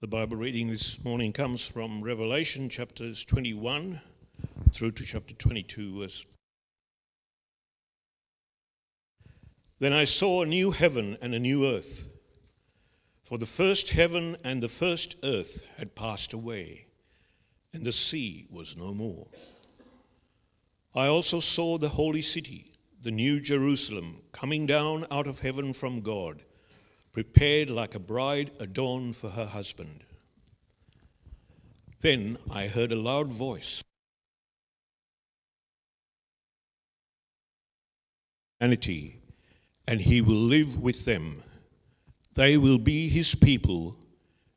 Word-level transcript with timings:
The 0.00 0.06
Bible 0.06 0.36
reading 0.36 0.68
this 0.68 1.02
morning 1.02 1.32
comes 1.32 1.66
from 1.66 2.04
Revelation 2.04 2.68
chapters 2.68 3.24
21 3.24 4.00
through 4.72 4.92
to 4.92 5.04
chapter 5.04 5.34
22, 5.34 5.98
verse. 5.98 6.24
Then 9.80 9.92
I 9.92 10.04
saw 10.04 10.42
a 10.42 10.46
new 10.46 10.70
heaven 10.70 11.16
and 11.20 11.34
a 11.34 11.40
new 11.40 11.66
earth, 11.66 12.06
for 13.24 13.38
the 13.38 13.44
first 13.44 13.90
heaven 13.90 14.36
and 14.44 14.62
the 14.62 14.68
first 14.68 15.16
earth 15.24 15.66
had 15.78 15.96
passed 15.96 16.32
away, 16.32 16.86
and 17.72 17.84
the 17.84 17.90
sea 17.90 18.46
was 18.52 18.76
no 18.76 18.94
more. 18.94 19.26
I 20.94 21.08
also 21.08 21.40
saw 21.40 21.76
the 21.76 21.88
holy 21.88 22.22
city, 22.22 22.70
the 23.02 23.10
new 23.10 23.40
Jerusalem, 23.40 24.20
coming 24.30 24.64
down 24.64 25.06
out 25.10 25.26
of 25.26 25.40
heaven 25.40 25.72
from 25.72 26.02
God 26.02 26.44
prepared 27.18 27.68
like 27.68 27.96
a 27.96 27.98
bride 27.98 28.48
adorned 28.60 29.16
for 29.16 29.30
her 29.30 29.46
husband. 29.46 30.04
Then 32.00 32.38
I 32.48 32.68
heard 32.68 32.92
a 32.92 33.02
loud 33.10 33.32
voice. 33.32 33.82
Humanity, 38.60 39.20
and 39.88 40.00
he 40.00 40.20
will 40.20 40.36
live 40.36 40.80
with 40.80 41.06
them. 41.06 41.42
They 42.34 42.56
will 42.56 42.78
be 42.78 43.08
his 43.08 43.34
people, 43.34 43.96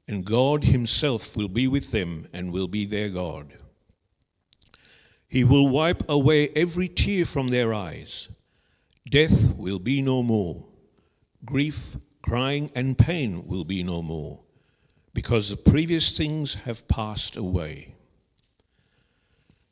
and 0.08 0.24
God 0.24 0.66
himself 0.66 1.36
will 1.36 1.48
be 1.48 1.68
with 1.68 1.90
them 1.90 2.28
and 2.32 2.54
will 2.54 2.68
be 2.68 2.86
their 2.86 3.10
God. 3.10 3.56
He 5.28 5.44
will 5.44 5.68
wipe 5.68 6.08
away 6.08 6.50
every 6.50 6.90
tear 6.90 7.26
from 7.26 7.48
their 7.48 7.74
eyes. 7.74 8.30
Death 9.10 9.56
will 9.58 9.80
be 9.80 10.04
no 10.04 10.22
more. 10.22 10.68
Grief 11.44 11.96
Crying 12.22 12.72
and 12.76 12.98
pain 12.98 13.48
will 13.48 13.64
be 13.64 13.84
no 13.84 14.02
more, 14.02 14.42
because 15.14 15.50
the 15.50 15.58
previous 15.58 16.16
things 16.16 16.54
have 16.66 16.88
passed 16.88 17.36
away. 17.36 17.96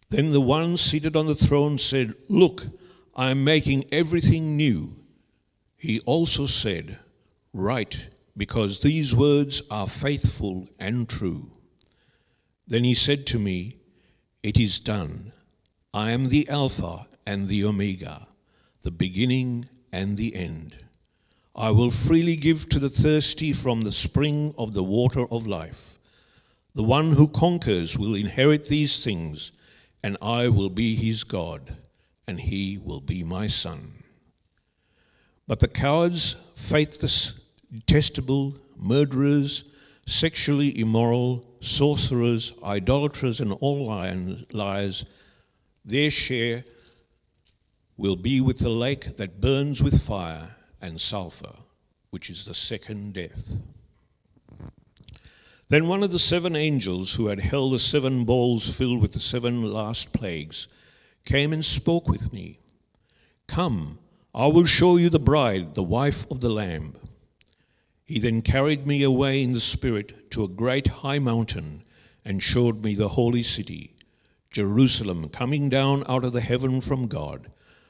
Then 0.09 0.31
the 0.31 0.41
one 0.41 0.75
seated 0.77 1.15
on 1.15 1.27
the 1.27 1.35
throne 1.35 1.77
said, 1.77 2.13
Look, 2.27 2.65
I 3.15 3.29
am 3.29 3.43
making 3.43 3.85
everything 3.91 4.57
new. 4.57 4.95
He 5.77 5.99
also 6.01 6.47
said, 6.47 6.97
Write, 7.53 8.09
because 8.35 8.79
these 8.79 9.15
words 9.15 9.61
are 9.69 9.87
faithful 9.87 10.67
and 10.79 11.07
true. 11.07 11.51
Then 12.67 12.83
he 12.83 12.93
said 12.93 13.27
to 13.27 13.39
me, 13.39 13.75
It 14.41 14.59
is 14.59 14.79
done. 14.79 15.33
I 15.93 16.11
am 16.11 16.29
the 16.29 16.47
Alpha 16.49 17.07
and 17.25 17.47
the 17.47 17.63
Omega, 17.65 18.27
the 18.81 18.91
beginning 18.91 19.69
and 19.91 20.17
the 20.17 20.35
end. 20.35 20.75
I 21.55 21.71
will 21.71 21.91
freely 21.91 22.35
give 22.35 22.69
to 22.69 22.79
the 22.79 22.89
thirsty 22.89 23.53
from 23.53 23.81
the 23.81 23.91
spring 23.91 24.53
of 24.57 24.73
the 24.73 24.83
water 24.83 25.25
of 25.31 25.47
life. 25.47 25.99
The 26.75 26.83
one 26.83 27.13
who 27.13 27.27
conquers 27.27 27.97
will 27.97 28.15
inherit 28.15 28.65
these 28.65 29.03
things, 29.03 29.51
and 30.03 30.15
I 30.21 30.47
will 30.49 30.69
be 30.69 30.95
his 30.95 31.23
God, 31.23 31.75
and 32.27 32.39
he 32.39 32.77
will 32.77 33.01
be 33.01 33.23
my 33.23 33.47
son. 33.47 34.03
But 35.47 35.59
the 35.59 35.67
cowards, 35.67 36.33
faithless, 36.55 37.39
detestable, 37.73 38.55
murderers, 38.77 39.73
sexually 40.05 40.79
immoral, 40.79 41.43
sorcerers, 41.59 42.53
idolaters, 42.63 43.41
and 43.41 43.51
all 43.53 43.87
liars, 44.51 45.05
their 45.83 46.11
share 46.11 46.63
will 47.97 48.15
be 48.15 48.39
with 48.39 48.59
the 48.59 48.69
lake 48.69 49.17
that 49.17 49.41
burns 49.41 49.83
with 49.83 50.01
fire 50.01 50.55
and 50.81 50.99
sulfur, 50.99 51.53
which 52.09 52.29
is 52.29 52.45
the 52.45 52.53
second 52.53 53.13
death. 53.13 53.61
Then 55.69 55.87
one 55.87 56.01
of 56.01 56.11
the 56.11 56.19
seven 56.19 56.55
angels 56.55 57.13
who 57.13 57.27
had 57.27 57.39
held 57.39 57.73
the 57.73 57.79
seven 57.79 58.25
bowls 58.25 58.75
filled 58.75 59.01
with 59.01 59.11
the 59.11 59.19
seven 59.19 59.61
last 59.61 60.13
plagues 60.13 60.67
came 61.25 61.53
and 61.53 61.63
spoke 61.63 62.07
with 62.09 62.33
me. 62.33 62.59
Come, 63.47 63.99
I 64.33 64.47
will 64.47 64.65
show 64.65 64.97
you 64.97 65.09
the 65.09 65.19
bride, 65.19 65.75
the 65.75 65.83
wife 65.83 66.29
of 66.31 66.41
the 66.41 66.49
Lamb. 66.49 66.95
He 68.03 68.19
then 68.19 68.41
carried 68.41 68.87
me 68.87 69.03
away 69.03 69.43
in 69.43 69.53
the 69.53 69.59
Spirit 69.59 70.31
to 70.31 70.43
a 70.43 70.47
great 70.47 70.87
high 70.87 71.19
mountain 71.19 71.83
and 72.25 72.41
showed 72.41 72.83
me 72.83 72.95
the 72.95 73.09
holy 73.09 73.43
city, 73.43 73.95
Jerusalem, 74.49 75.29
coming 75.29 75.69
down 75.69 76.03
out 76.09 76.23
of 76.23 76.33
the 76.33 76.41
heaven 76.41 76.81
from 76.81 77.05
God, 77.05 77.49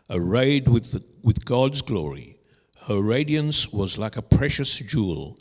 arrayed 0.09 0.67
with, 0.67 0.91
the, 0.91 1.03
with 1.23 1.45
God's 1.45 1.81
glory. 1.81 2.38
Her 2.87 3.01
radiance 3.01 3.71
was 3.71 3.97
like 3.97 4.17
a 4.17 4.21
precious 4.21 4.79
jewel, 4.79 5.37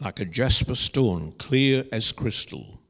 like 0.00 0.20
a 0.20 0.24
jasper 0.24 0.74
stone, 0.74 1.32
clear 1.38 1.84
as 1.90 2.12
crystal. 2.12 2.80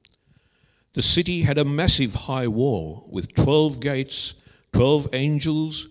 The 0.93 1.03
city 1.03 1.43
had 1.43 1.59
a 1.59 1.65
massive 1.65 2.15
high 2.15 2.49
wall 2.49 3.09
with 3.11 3.35
12 3.35 3.81
gates, 3.81 4.35
12 4.73 5.09
angels 5.13 5.89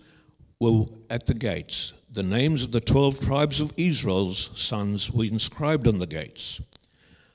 were 0.60 0.86
at 1.10 1.26
the 1.26 1.34
gates. 1.34 1.92
The 2.10 2.22
names 2.22 2.62
of 2.62 2.70
the 2.70 2.80
12 2.80 3.20
tribes 3.20 3.60
of 3.60 3.72
Israel's 3.76 4.50
sons 4.58 5.10
were 5.10 5.24
inscribed 5.24 5.88
on 5.88 5.98
the 5.98 6.06
gates. 6.06 6.60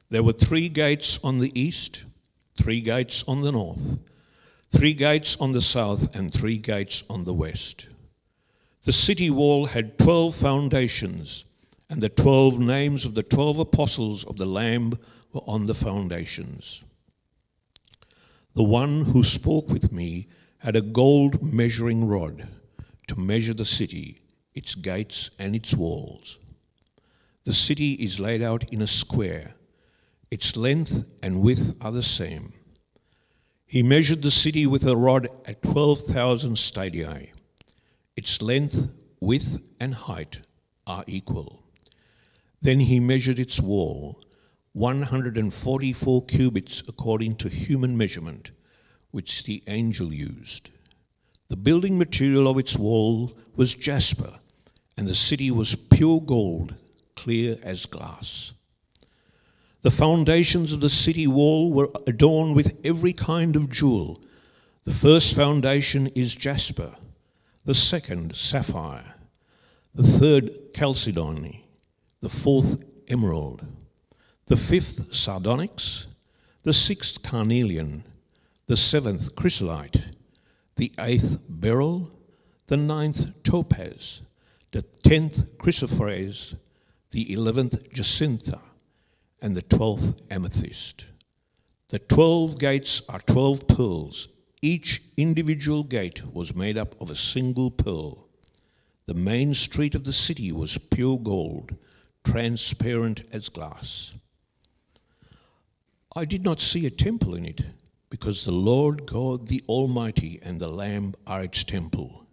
There 0.10 0.24
were 0.24 0.34
three 0.34 0.70
gates 0.70 1.20
on 1.24 1.40
the 1.40 1.52
east, 1.60 2.04
three 2.56 2.82
gates 2.82 3.24
on 3.28 3.42
the 3.42 3.52
north, 3.52 4.00
three 4.72 4.94
gates 4.94 5.36
on 5.42 5.52
the 5.52 5.62
south, 5.62 6.16
and 6.16 6.34
three 6.34 6.58
gates 6.58 7.04
on 7.10 7.26
the 7.26 7.34
west. 7.34 7.89
The 8.84 8.92
city 8.94 9.30
wall 9.30 9.68
had 9.68 10.00
12 10.00 10.36
foundations, 10.36 11.44
and 11.90 12.02
the 12.02 12.10
12 12.10 12.60
names 12.60 13.06
of 13.06 13.14
the 13.14 13.24
12 13.24 13.60
apostles 13.60 14.24
of 14.24 14.38
the 14.38 14.46
Lamb 14.46 14.94
were 15.34 15.42
on 15.46 15.66
the 15.66 15.74
foundations. 15.74 16.84
The 18.56 18.64
one 18.64 19.06
who 19.06 19.24
spoke 19.24 19.70
with 19.70 19.92
me 19.92 20.28
had 20.60 20.76
a 20.76 20.82
gold 20.82 21.42
measuring 21.54 22.08
rod 22.08 22.48
to 23.08 23.20
measure 23.20 23.54
the 23.54 23.66
city, 23.66 24.22
its 24.54 24.76
gates, 24.76 25.30
and 25.38 25.56
its 25.56 25.74
walls. 25.74 26.38
The 27.44 27.54
city 27.54 27.94
is 27.94 28.20
laid 28.20 28.42
out 28.42 28.64
in 28.72 28.82
a 28.82 28.88
square, 28.88 29.56
its 30.32 30.56
length 30.56 31.04
and 31.22 31.42
width 31.42 31.76
are 31.82 31.92
the 31.92 32.04
same. 32.04 32.54
He 33.66 33.84
measured 33.84 34.22
the 34.22 34.32
city 34.32 34.66
with 34.66 34.86
a 34.86 34.96
rod 34.96 35.28
at 35.46 35.62
12,000 35.62 36.58
stadia 36.58 37.28
its 38.20 38.42
length, 38.42 38.92
width, 39.22 39.64
and 39.80 39.96
height 39.96 40.40
are 40.86 41.06
equal. 41.08 41.64
Then 42.62 42.82
he 42.82 43.00
measured 43.00 43.40
its 43.40 43.62
wall, 43.62 44.22
144 44.74 46.26
cubits 46.26 46.84
according 46.90 47.36
to 47.36 47.48
human 47.48 47.98
measurement, 47.98 48.52
which 49.12 49.46
the 49.46 49.64
angel 49.68 50.14
used. 50.14 50.70
The 51.48 51.56
building 51.56 51.98
material 51.98 52.50
of 52.50 52.58
its 52.58 52.78
wall 52.78 53.38
was 53.56 53.74
jasper, 53.74 54.34
and 54.98 55.08
the 55.08 55.16
city 55.16 55.50
was 55.50 55.76
pure 55.76 56.20
gold, 56.20 56.76
clear 57.16 57.56
as 57.64 57.86
glass. 57.86 58.54
The 59.82 59.92
foundations 59.92 60.74
of 60.74 60.82
the 60.82 60.90
city 60.90 61.26
wall 61.26 61.72
were 61.72 61.90
adorned 62.06 62.58
with 62.58 62.82
every 62.84 63.14
kind 63.14 63.56
of 63.56 63.70
jewel. 63.70 64.22
The 64.84 64.92
first 64.92 65.34
foundation 65.34 66.08
is 66.08 66.36
jasper 66.36 66.98
the 67.70 67.76
second 67.76 68.36
sapphire, 68.36 69.14
the 69.94 70.02
third 70.02 70.50
chalcedony, 70.76 71.68
the 72.20 72.28
fourth 72.28 72.84
emerald, 73.08 73.64
the 74.48 74.58
fifth 74.58 75.14
sardonyx, 75.14 76.08
the 76.64 76.74
sixth 76.74 77.22
carnelian, 77.22 78.04
the 78.66 78.76
seventh 78.76 79.36
chrysolite, 79.36 80.02
the 80.78 80.92
eighth 80.98 81.44
beryl, 81.48 82.10
the 82.66 82.76
ninth 82.76 83.44
topaz, 83.44 84.24
the 84.72 84.82
tenth 84.82 85.56
chrysoprase, 85.60 86.58
the 87.12 87.32
eleventh 87.32 87.94
jacinth, 87.94 88.52
and 89.44 89.56
the 89.56 89.62
twelfth 89.62 90.20
amethyst. 90.32 91.06
The 91.90 92.00
twelve 92.00 92.58
gates 92.58 93.08
are 93.08 93.20
twelve 93.20 93.68
pearls 93.68 94.28
each 94.62 95.02
individual 95.16 95.84
gate 95.84 96.24
was 96.34 96.56
made 96.56 96.78
up 96.78 97.00
of 97.02 97.10
a 97.10 97.16
single 97.16 97.72
pearl. 97.72 98.28
The 99.06 99.14
main 99.14 99.54
street 99.54 99.96
of 99.96 100.04
the 100.04 100.14
city 100.14 100.52
was 100.52 100.78
pure 100.78 101.18
gold, 101.18 101.76
transparent 102.24 103.24
as 103.32 103.50
glass. 103.50 104.14
I 106.16 106.26
did 106.26 106.44
not 106.44 106.60
see 106.60 106.86
a 106.86 106.92
temple 106.92 107.36
in 107.36 107.46
it, 107.46 107.62
because 108.10 108.44
the 108.44 108.52
Lord 108.52 109.06
God 109.06 109.48
the 109.48 109.64
Almighty 109.68 110.40
and 110.42 110.60
the 110.60 110.68
Lamb 110.68 111.14
are 111.26 111.44
its 111.44 111.64
temple. 111.64 112.26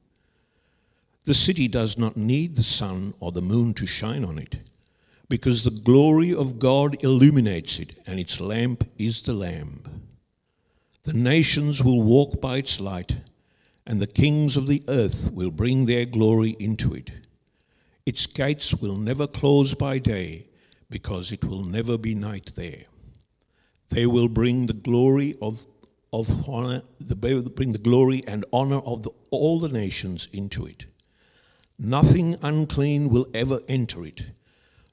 The 1.25 1.35
city 1.35 1.69
does 1.69 1.99
not 1.99 2.17
need 2.17 2.57
the 2.57 2.63
sun 2.63 3.15
or 3.21 3.33
the 3.33 3.43
moon 3.43 3.75
to 3.75 3.87
shine 3.87 4.25
on 4.25 4.39
it, 4.39 4.59
because 5.29 5.65
the 5.65 5.83
glory 5.83 6.35
of 6.35 6.59
God 6.59 7.03
illuminates 7.03 7.79
it, 7.79 7.99
and 8.07 8.19
its 8.19 8.41
lamp 8.41 8.85
is 8.99 9.23
the 9.23 9.33
Lamb. 9.33 10.06
The 11.07 11.13
nations 11.13 11.85
will 11.85 12.03
walk 12.03 12.41
by 12.41 12.57
its 12.57 12.81
light, 12.81 13.19
and 13.87 14.03
the 14.03 14.09
kings 14.09 14.57
of 14.57 14.67
the 14.67 14.83
earth 14.89 15.31
will 15.31 15.53
bring 15.53 15.87
their 15.87 16.05
glory 16.05 16.57
into 16.59 16.95
it. 16.95 17.13
Its 18.05 18.27
gates 18.27 18.75
will 18.75 18.97
never 18.97 19.29
close 19.29 19.73
by 19.75 20.01
day, 20.01 20.49
because 20.91 21.31
it 21.31 21.45
will 21.45 21.63
never 21.63 21.97
be 21.97 22.17
night 22.17 22.55
there. 22.57 22.87
They 23.91 24.05
will 24.07 24.27
bring 24.27 24.67
the 24.67 24.73
glory 24.73 25.37
of, 25.41 25.65
of 26.13 26.49
honor, 26.49 26.83
bring 26.99 27.71
the 27.71 27.79
glory 27.79 28.25
and 28.27 28.45
honor 28.53 28.81
of 28.81 29.05
the, 29.05 29.11
all 29.31 29.61
the 29.61 29.69
nations 29.69 30.29
into 30.33 30.67
it. 30.67 30.87
Nothing 31.79 32.37
unclean 32.43 33.11
will 33.11 33.29
ever 33.33 33.61
enter 33.69 34.05
it, 34.05 34.25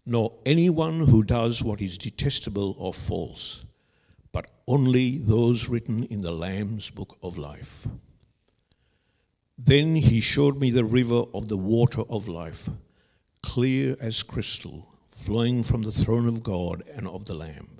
nor 0.05 0.33
anyone 0.45 1.07
who 1.07 1.23
does 1.23 1.63
what 1.63 1.81
is 1.81 1.97
detestable 1.97 2.75
or 2.77 2.93
false, 2.93 3.65
but 4.33 4.51
only 4.67 5.19
those 5.19 5.69
written 5.69 6.03
in 6.05 6.21
the 6.21 6.31
Lamb's 6.31 6.89
book 6.89 7.17
of 7.23 7.37
life. 7.37 7.87
Then 9.57 9.95
he 9.95 10.19
showed 10.19 10.57
me 10.59 10.71
the 10.71 10.83
river 10.83 11.23
of 11.33 11.47
the 11.47 11.57
water 11.57 12.01
of 12.09 12.27
life, 12.27 12.67
clear 13.41 13.95
as 14.01 14.23
crystal, 14.23 14.93
flowing 15.09 15.63
from 15.63 15.83
the 15.83 15.91
throne 15.91 16.27
of 16.27 16.43
God 16.43 16.83
and 16.93 17.07
of 17.07 17.25
the 17.25 17.35
Lamb, 17.35 17.79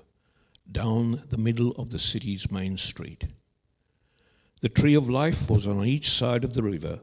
down 0.70 1.24
the 1.28 1.36
middle 1.36 1.72
of 1.72 1.90
the 1.90 1.98
city's 1.98 2.50
main 2.50 2.76
street. 2.78 3.24
The 4.62 4.68
tree 4.68 4.94
of 4.94 5.10
life 5.10 5.50
was 5.50 5.66
on 5.66 5.84
each 5.84 6.08
side 6.08 6.44
of 6.44 6.54
the 6.54 6.62
river, 6.62 7.00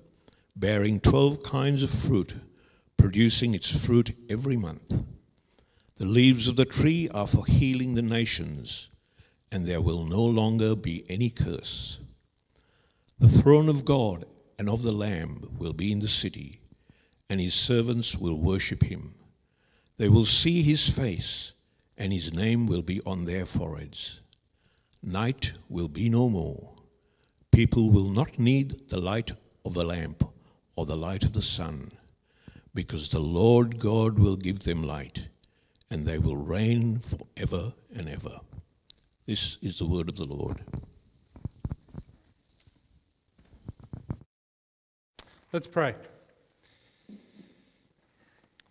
bearing 0.55 0.99
twelve 0.99 1.43
kinds 1.43 1.83
of 1.83 1.89
fruit, 1.91 2.33
producing 2.97 3.53
its 3.53 3.85
fruit 3.85 4.15
every 4.29 4.57
month. 4.57 5.03
The 5.97 6.05
leaves 6.05 6.47
of 6.47 6.55
the 6.55 6.65
tree 6.65 7.09
are 7.13 7.27
for 7.27 7.45
healing 7.45 7.95
the 7.95 8.01
nations, 8.01 8.87
and 9.51 9.65
there 9.65 9.81
will 9.81 10.05
no 10.05 10.23
longer 10.23 10.75
be 10.75 11.03
any 11.09 11.29
curse. 11.29 11.99
The 13.19 13.27
throne 13.27 13.69
of 13.69 13.85
God 13.85 14.25
and 14.57 14.69
of 14.69 14.83
the 14.83 14.91
Lamb 14.91 15.49
will 15.57 15.73
be 15.73 15.91
in 15.91 15.99
the 15.99 16.07
city, 16.07 16.61
and 17.29 17.39
his 17.39 17.53
servants 17.53 18.17
will 18.17 18.35
worship 18.35 18.83
him. 18.83 19.15
They 19.97 20.09
will 20.09 20.25
see 20.25 20.61
his 20.61 20.89
face, 20.89 21.53
and 21.97 22.11
his 22.11 22.33
name 22.33 22.65
will 22.67 22.81
be 22.81 23.01
on 23.05 23.25
their 23.25 23.45
foreheads. 23.45 24.21
Night 25.03 25.53
will 25.69 25.87
be 25.87 26.09
no 26.09 26.29
more. 26.29 26.73
People 27.51 27.89
will 27.89 28.09
not 28.09 28.39
need 28.39 28.89
the 28.89 28.99
light 28.99 29.31
of 29.65 29.73
the 29.73 29.83
lamp 29.83 30.23
or 30.75 30.85
the 30.85 30.97
light 30.97 31.23
of 31.23 31.33
the 31.33 31.41
sun, 31.41 31.91
because 32.73 33.09
the 33.09 33.19
Lord 33.19 33.79
God 33.79 34.17
will 34.17 34.37
give 34.37 34.59
them 34.59 34.83
light, 34.83 35.27
and 35.89 36.05
they 36.05 36.17
will 36.17 36.37
reign 36.37 36.99
forever 36.99 37.73
and 37.93 38.07
ever. 38.07 38.39
This 39.27 39.59
is 39.61 39.77
the 39.77 39.85
word 39.85 40.09
of 40.09 40.17
the 40.17 40.25
Lord. 40.25 40.63
Let's 45.53 45.67
pray. 45.67 45.93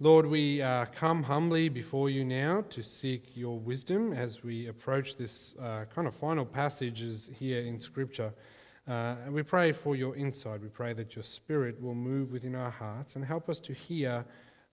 Lord, 0.01 0.27
we 0.27 0.61
uh, 0.61 0.87
come 0.87 1.23
humbly 1.23 1.69
before 1.69 2.11
you 2.11 2.25
now 2.25 2.65
to 2.71 2.83
seek 2.83 3.37
your 3.37 3.61
wisdom 3.61 4.13
as 4.13 4.43
we 4.43 4.67
approach 4.67 5.17
this 5.17 5.55
uh, 5.63 5.85
kind 5.95 6.09
of 6.09 6.17
final 6.17 6.45
passages 6.45 7.31
here 7.39 7.61
in 7.61 7.79
Scripture. 7.79 8.33
Uh, 8.89 9.15
and 9.25 9.33
we 9.33 9.45
pray 9.45 9.71
for 9.71 9.95
your 9.95 10.17
insight. 10.17 10.63
We 10.63 10.69
pray 10.69 10.95
that 10.95 11.15
your 11.15 11.23
Spirit 11.23 11.81
will 11.81 11.95
move 11.95 12.33
within 12.33 12.57
our 12.57 12.71
hearts 12.71 13.15
and 13.15 13.25
help 13.25 13.49
us 13.49 13.61
to 13.61 13.73
hear 13.73 14.25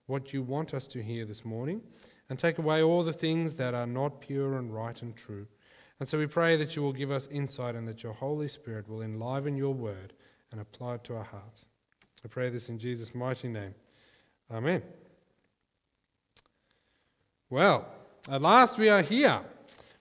what 0.07 0.33
you 0.33 0.41
want 0.41 0.73
us 0.73 0.88
to 0.88 1.03
hear 1.03 1.23
this 1.23 1.45
morning 1.45 1.81
and 2.30 2.39
take 2.39 2.57
away 2.57 2.81
all 2.81 3.03
the 3.03 3.13
things 3.13 3.57
that 3.57 3.75
are 3.75 3.85
not 3.85 4.21
pure 4.21 4.57
and 4.57 4.73
right 4.73 5.00
and 5.03 5.15
true. 5.15 5.45
And 5.99 6.07
so 6.07 6.17
we 6.17 6.27
pray 6.27 6.55
that 6.57 6.75
you 6.75 6.81
will 6.81 6.94
give 6.94 7.11
us 7.11 7.27
insight 7.31 7.75
and 7.75 7.88
that 7.88 8.03
your 8.03 8.13
Holy 8.13 8.47
Spirit 8.47 8.88
will 8.88 9.01
enliven 9.01 9.55
your 9.55 9.73
word 9.73 10.13
and 10.51 10.61
apply 10.61 10.95
it 10.95 11.03
to 11.05 11.15
our 11.15 11.23
hearts. 11.23 11.65
I 12.23 12.27
pray 12.27 12.49
this 12.49 12.69
in 12.69 12.77
Jesus' 12.77 13.15
mighty 13.15 13.47
name. 13.47 13.73
Amen. 14.51 14.83
Well, 17.49 17.88
at 18.29 18.41
last 18.41 18.77
we 18.77 18.89
are 18.89 19.01
here. 19.01 19.41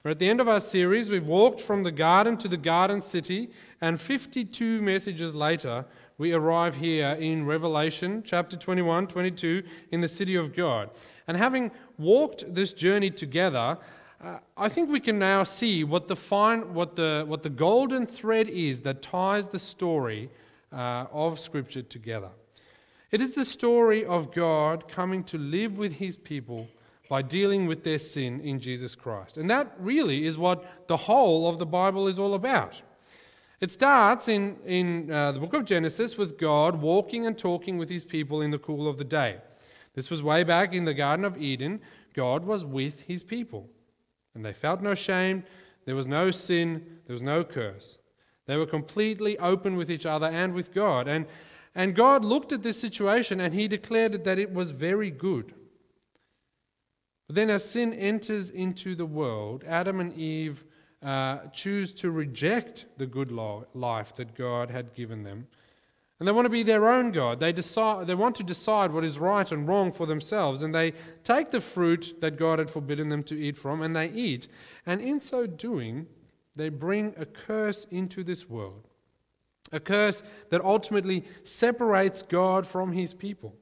We're 0.02 0.12
at 0.12 0.18
the 0.18 0.28
end 0.28 0.40
of 0.40 0.48
our 0.48 0.60
series. 0.60 1.10
We've 1.10 1.26
walked 1.26 1.60
from 1.60 1.82
the 1.82 1.90
garden 1.90 2.36
to 2.38 2.48
the 2.48 2.56
garden 2.56 3.02
city, 3.02 3.50
and 3.80 4.00
52 4.00 4.80
messages 4.82 5.34
later, 5.34 5.84
we 6.18 6.32
arrive 6.32 6.76
here 6.76 7.10
in 7.18 7.44
Revelation 7.44 8.22
chapter 8.24 8.56
21, 8.56 9.08
22, 9.08 9.62
in 9.90 10.00
the 10.00 10.08
city 10.08 10.36
of 10.36 10.54
God. 10.54 10.90
And 11.26 11.36
having 11.36 11.72
walked 11.98 12.54
this 12.54 12.72
journey 12.72 13.10
together, 13.10 13.78
uh, 14.22 14.38
I 14.56 14.68
think 14.68 14.90
we 14.90 15.00
can 15.00 15.18
now 15.18 15.44
see 15.44 15.84
what 15.84 16.08
the, 16.08 16.16
fine, 16.16 16.72
what, 16.74 16.96
the, 16.96 17.24
what 17.26 17.42
the 17.42 17.50
golden 17.50 18.06
thread 18.06 18.48
is 18.48 18.82
that 18.82 19.02
ties 19.02 19.48
the 19.48 19.58
story 19.58 20.30
uh, 20.72 21.06
of 21.12 21.38
Scripture 21.38 21.82
together. 21.82 22.30
It 23.10 23.20
is 23.20 23.34
the 23.34 23.44
story 23.44 24.04
of 24.04 24.32
God 24.32 24.88
coming 24.88 25.22
to 25.24 25.38
live 25.38 25.78
with 25.78 25.94
his 25.94 26.16
people 26.16 26.68
by 27.08 27.22
dealing 27.22 27.66
with 27.66 27.84
their 27.84 27.98
sin 27.98 28.40
in 28.40 28.58
Jesus 28.58 28.94
Christ. 28.94 29.36
And 29.36 29.48
that 29.48 29.74
really 29.78 30.26
is 30.26 30.36
what 30.36 30.86
the 30.88 30.96
whole 30.96 31.48
of 31.48 31.58
the 31.58 31.66
Bible 31.66 32.08
is 32.08 32.18
all 32.18 32.34
about. 32.34 32.82
It 33.60 33.70
starts 33.70 34.28
in, 34.28 34.56
in 34.64 35.10
uh, 35.10 35.32
the 35.32 35.40
book 35.40 35.54
of 35.54 35.64
Genesis 35.64 36.18
with 36.18 36.38
God 36.38 36.82
walking 36.82 37.26
and 37.26 37.38
talking 37.38 37.78
with 37.78 37.88
his 37.88 38.04
people 38.04 38.42
in 38.42 38.50
the 38.50 38.58
cool 38.58 38.88
of 38.88 38.98
the 38.98 39.04
day. 39.04 39.38
This 39.94 40.10
was 40.10 40.22
way 40.22 40.42
back 40.42 40.74
in 40.74 40.84
the 40.84 40.92
Garden 40.92 41.24
of 41.24 41.40
Eden. 41.40 41.80
God 42.12 42.44
was 42.44 42.64
with 42.64 43.02
his 43.02 43.22
people. 43.22 43.70
And 44.36 44.44
they 44.44 44.52
felt 44.52 44.80
no 44.80 44.94
shame, 44.94 45.44
there 45.86 45.96
was 45.96 46.06
no 46.06 46.30
sin, 46.30 47.00
there 47.06 47.14
was 47.14 47.22
no 47.22 47.42
curse. 47.42 47.98
They 48.46 48.56
were 48.56 48.66
completely 48.66 49.38
open 49.38 49.76
with 49.76 49.90
each 49.90 50.06
other 50.06 50.26
and 50.26 50.54
with 50.54 50.72
God. 50.72 51.08
And, 51.08 51.26
and 51.74 51.96
God 51.96 52.24
looked 52.24 52.52
at 52.52 52.62
this 52.62 52.80
situation 52.80 53.40
and 53.40 53.54
he 53.54 53.66
declared 53.66 54.22
that 54.24 54.38
it 54.38 54.52
was 54.52 54.70
very 54.70 55.10
good. 55.10 55.54
But 57.26 57.34
then, 57.34 57.50
as 57.50 57.68
sin 57.68 57.92
enters 57.92 58.50
into 58.50 58.94
the 58.94 59.06
world, 59.06 59.64
Adam 59.66 59.98
and 59.98 60.12
Eve 60.16 60.64
uh, 61.02 61.38
choose 61.52 61.92
to 61.94 62.10
reject 62.10 62.86
the 62.98 63.06
good 63.06 63.32
life 63.32 64.14
that 64.16 64.34
God 64.36 64.70
had 64.70 64.94
given 64.94 65.24
them. 65.24 65.48
And 66.18 66.26
they 66.26 66.32
want 66.32 66.46
to 66.46 66.50
be 66.50 66.62
their 66.62 66.88
own 66.88 67.12
God. 67.12 67.40
They, 67.40 67.52
decide, 67.52 68.06
they 68.06 68.14
want 68.14 68.36
to 68.36 68.42
decide 68.42 68.90
what 68.90 69.04
is 69.04 69.18
right 69.18 69.50
and 69.52 69.68
wrong 69.68 69.92
for 69.92 70.06
themselves. 70.06 70.62
And 70.62 70.74
they 70.74 70.94
take 71.24 71.50
the 71.50 71.60
fruit 71.60 72.16
that 72.20 72.38
God 72.38 72.58
had 72.58 72.70
forbidden 72.70 73.10
them 73.10 73.22
to 73.24 73.38
eat 73.38 73.56
from 73.58 73.82
and 73.82 73.94
they 73.94 74.10
eat. 74.10 74.48
And 74.86 75.02
in 75.02 75.20
so 75.20 75.46
doing, 75.46 76.06
they 76.54 76.70
bring 76.70 77.14
a 77.18 77.26
curse 77.26 77.86
into 77.90 78.24
this 78.24 78.48
world. 78.48 78.88
A 79.72 79.80
curse 79.80 80.22
that 80.50 80.64
ultimately 80.64 81.24
separates 81.44 82.22
God 82.22 82.66
from 82.66 82.92
his 82.92 83.12
people. 83.12 83.54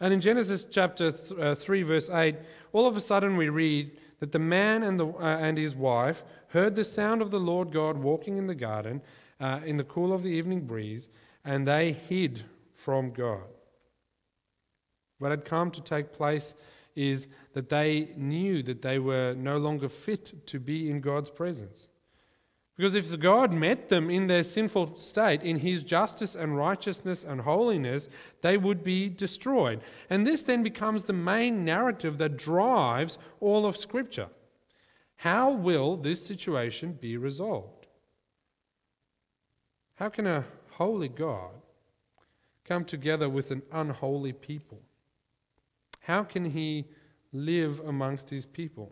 And 0.00 0.14
in 0.14 0.22
Genesis 0.22 0.64
chapter 0.70 1.12
uh, 1.38 1.54
3, 1.54 1.82
verse 1.82 2.08
8, 2.08 2.36
all 2.72 2.86
of 2.86 2.96
a 2.96 3.00
sudden 3.00 3.36
we 3.36 3.50
read 3.50 3.90
that 4.20 4.32
the 4.32 4.38
man 4.38 4.82
and, 4.82 4.98
the, 4.98 5.06
uh, 5.06 5.38
and 5.38 5.58
his 5.58 5.74
wife 5.74 6.22
heard 6.48 6.74
the 6.74 6.84
sound 6.84 7.20
of 7.20 7.30
the 7.30 7.40
Lord 7.40 7.70
God 7.70 7.98
walking 7.98 8.38
in 8.38 8.46
the 8.46 8.54
garden 8.54 9.02
uh, 9.40 9.60
in 9.64 9.76
the 9.76 9.84
cool 9.84 10.12
of 10.12 10.22
the 10.22 10.30
evening 10.30 10.62
breeze, 10.62 11.08
and 11.44 11.66
they 11.66 11.92
hid 11.92 12.44
from 12.74 13.12
God. 13.12 13.44
What 15.18 15.30
had 15.30 15.44
come 15.44 15.70
to 15.72 15.82
take 15.82 16.12
place 16.12 16.54
is 16.96 17.28
that 17.52 17.68
they 17.68 18.10
knew 18.16 18.62
that 18.62 18.82
they 18.82 18.98
were 18.98 19.34
no 19.34 19.58
longer 19.58 19.88
fit 19.88 20.46
to 20.46 20.58
be 20.58 20.90
in 20.90 21.00
God's 21.00 21.30
presence. 21.30 21.88
Because 22.76 22.94
if 22.94 23.20
God 23.20 23.52
met 23.52 23.90
them 23.90 24.08
in 24.08 24.26
their 24.26 24.42
sinful 24.42 24.96
state, 24.96 25.42
in 25.42 25.58
his 25.58 25.84
justice 25.84 26.34
and 26.34 26.56
righteousness 26.56 27.22
and 27.22 27.42
holiness, 27.42 28.08
they 28.40 28.56
would 28.56 28.82
be 28.82 29.10
destroyed. 29.10 29.82
And 30.08 30.26
this 30.26 30.42
then 30.42 30.62
becomes 30.62 31.04
the 31.04 31.12
main 31.12 31.62
narrative 31.62 32.16
that 32.18 32.38
drives 32.38 33.18
all 33.38 33.66
of 33.66 33.76
Scripture. 33.76 34.28
How 35.16 35.50
will 35.50 35.98
this 35.98 36.24
situation 36.24 36.94
be 36.94 37.18
resolved? 37.18 37.86
How 39.96 40.08
can 40.08 40.26
a 40.26 40.46
holy 40.80 41.08
God 41.08 41.50
come 42.64 42.86
together 42.86 43.28
with 43.28 43.50
an 43.50 43.60
unholy 43.70 44.32
people? 44.32 44.80
How 46.00 46.24
can 46.24 46.46
he 46.46 46.86
live 47.34 47.80
amongst 47.80 48.30
his 48.30 48.46
people? 48.46 48.90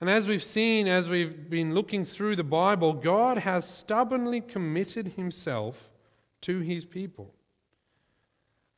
And 0.00 0.10
as 0.10 0.26
we've 0.26 0.42
seen, 0.42 0.88
as 0.88 1.08
we've 1.08 1.48
been 1.48 1.72
looking 1.72 2.04
through 2.04 2.34
the 2.34 2.42
Bible, 2.42 2.94
God 2.94 3.38
has 3.38 3.64
stubbornly 3.64 4.40
committed 4.40 5.12
himself 5.12 5.88
to 6.40 6.58
his 6.58 6.84
people. 6.84 7.32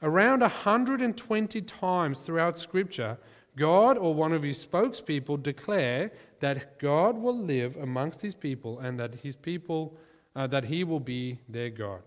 Around 0.02 0.40
120 0.42 1.62
times 1.62 2.20
throughout 2.20 2.58
Scripture, 2.58 3.16
God 3.56 3.96
or 3.96 4.12
one 4.12 4.34
of 4.34 4.42
his 4.42 4.64
spokespeople 4.64 5.42
declare 5.42 6.12
that 6.40 6.78
God 6.78 7.16
will 7.16 7.36
live 7.36 7.78
amongst 7.78 8.20
his 8.20 8.34
people 8.34 8.78
and 8.78 9.00
that 9.00 9.14
his 9.14 9.36
people, 9.36 9.96
uh, 10.38 10.46
that 10.46 10.66
he 10.66 10.84
will 10.84 11.00
be 11.00 11.40
their 11.48 11.68
God. 11.68 12.00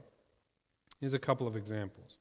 Here's 1.01 1.13
a 1.13 1.19
couple 1.19 1.47
of 1.47 1.57
examples. 1.57 2.17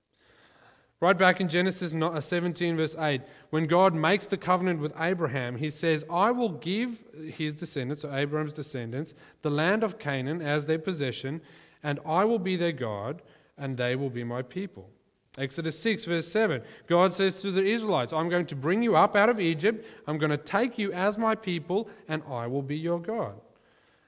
Right 0.98 1.16
back 1.16 1.40
in 1.40 1.48
Genesis 1.48 1.94
uh, 1.94 2.20
17, 2.20 2.76
verse 2.76 2.96
8, 2.98 3.22
when 3.50 3.66
God 3.66 3.94
makes 3.94 4.26
the 4.26 4.36
covenant 4.36 4.80
with 4.80 4.92
Abraham, 4.98 5.56
he 5.56 5.70
says, 5.70 6.04
I 6.10 6.32
will 6.32 6.48
give 6.48 7.04
his 7.36 7.54
descendants, 7.54 8.04
or 8.04 8.12
Abraham's 8.12 8.52
descendants, 8.52 9.14
the 9.42 9.50
land 9.50 9.84
of 9.84 10.00
Canaan 10.00 10.42
as 10.42 10.66
their 10.66 10.80
possession, 10.80 11.40
and 11.80 12.00
I 12.04 12.24
will 12.24 12.40
be 12.40 12.56
their 12.56 12.72
God, 12.72 13.22
and 13.56 13.76
they 13.76 13.94
will 13.94 14.10
be 14.10 14.24
my 14.24 14.42
people. 14.42 14.90
Exodus 15.38 15.78
6, 15.78 16.06
verse 16.06 16.26
7, 16.26 16.60
God 16.88 17.14
says 17.14 17.40
to 17.42 17.52
the 17.52 17.64
Israelites, 17.64 18.12
I'm 18.12 18.28
going 18.28 18.46
to 18.46 18.56
bring 18.56 18.82
you 18.82 18.96
up 18.96 19.14
out 19.14 19.28
of 19.28 19.38
Egypt, 19.38 19.86
I'm 20.08 20.18
going 20.18 20.30
to 20.30 20.36
take 20.36 20.76
you 20.76 20.92
as 20.92 21.16
my 21.16 21.36
people, 21.36 21.88
and 22.08 22.20
I 22.28 22.48
will 22.48 22.62
be 22.62 22.76
your 22.76 22.98
God. 22.98 23.40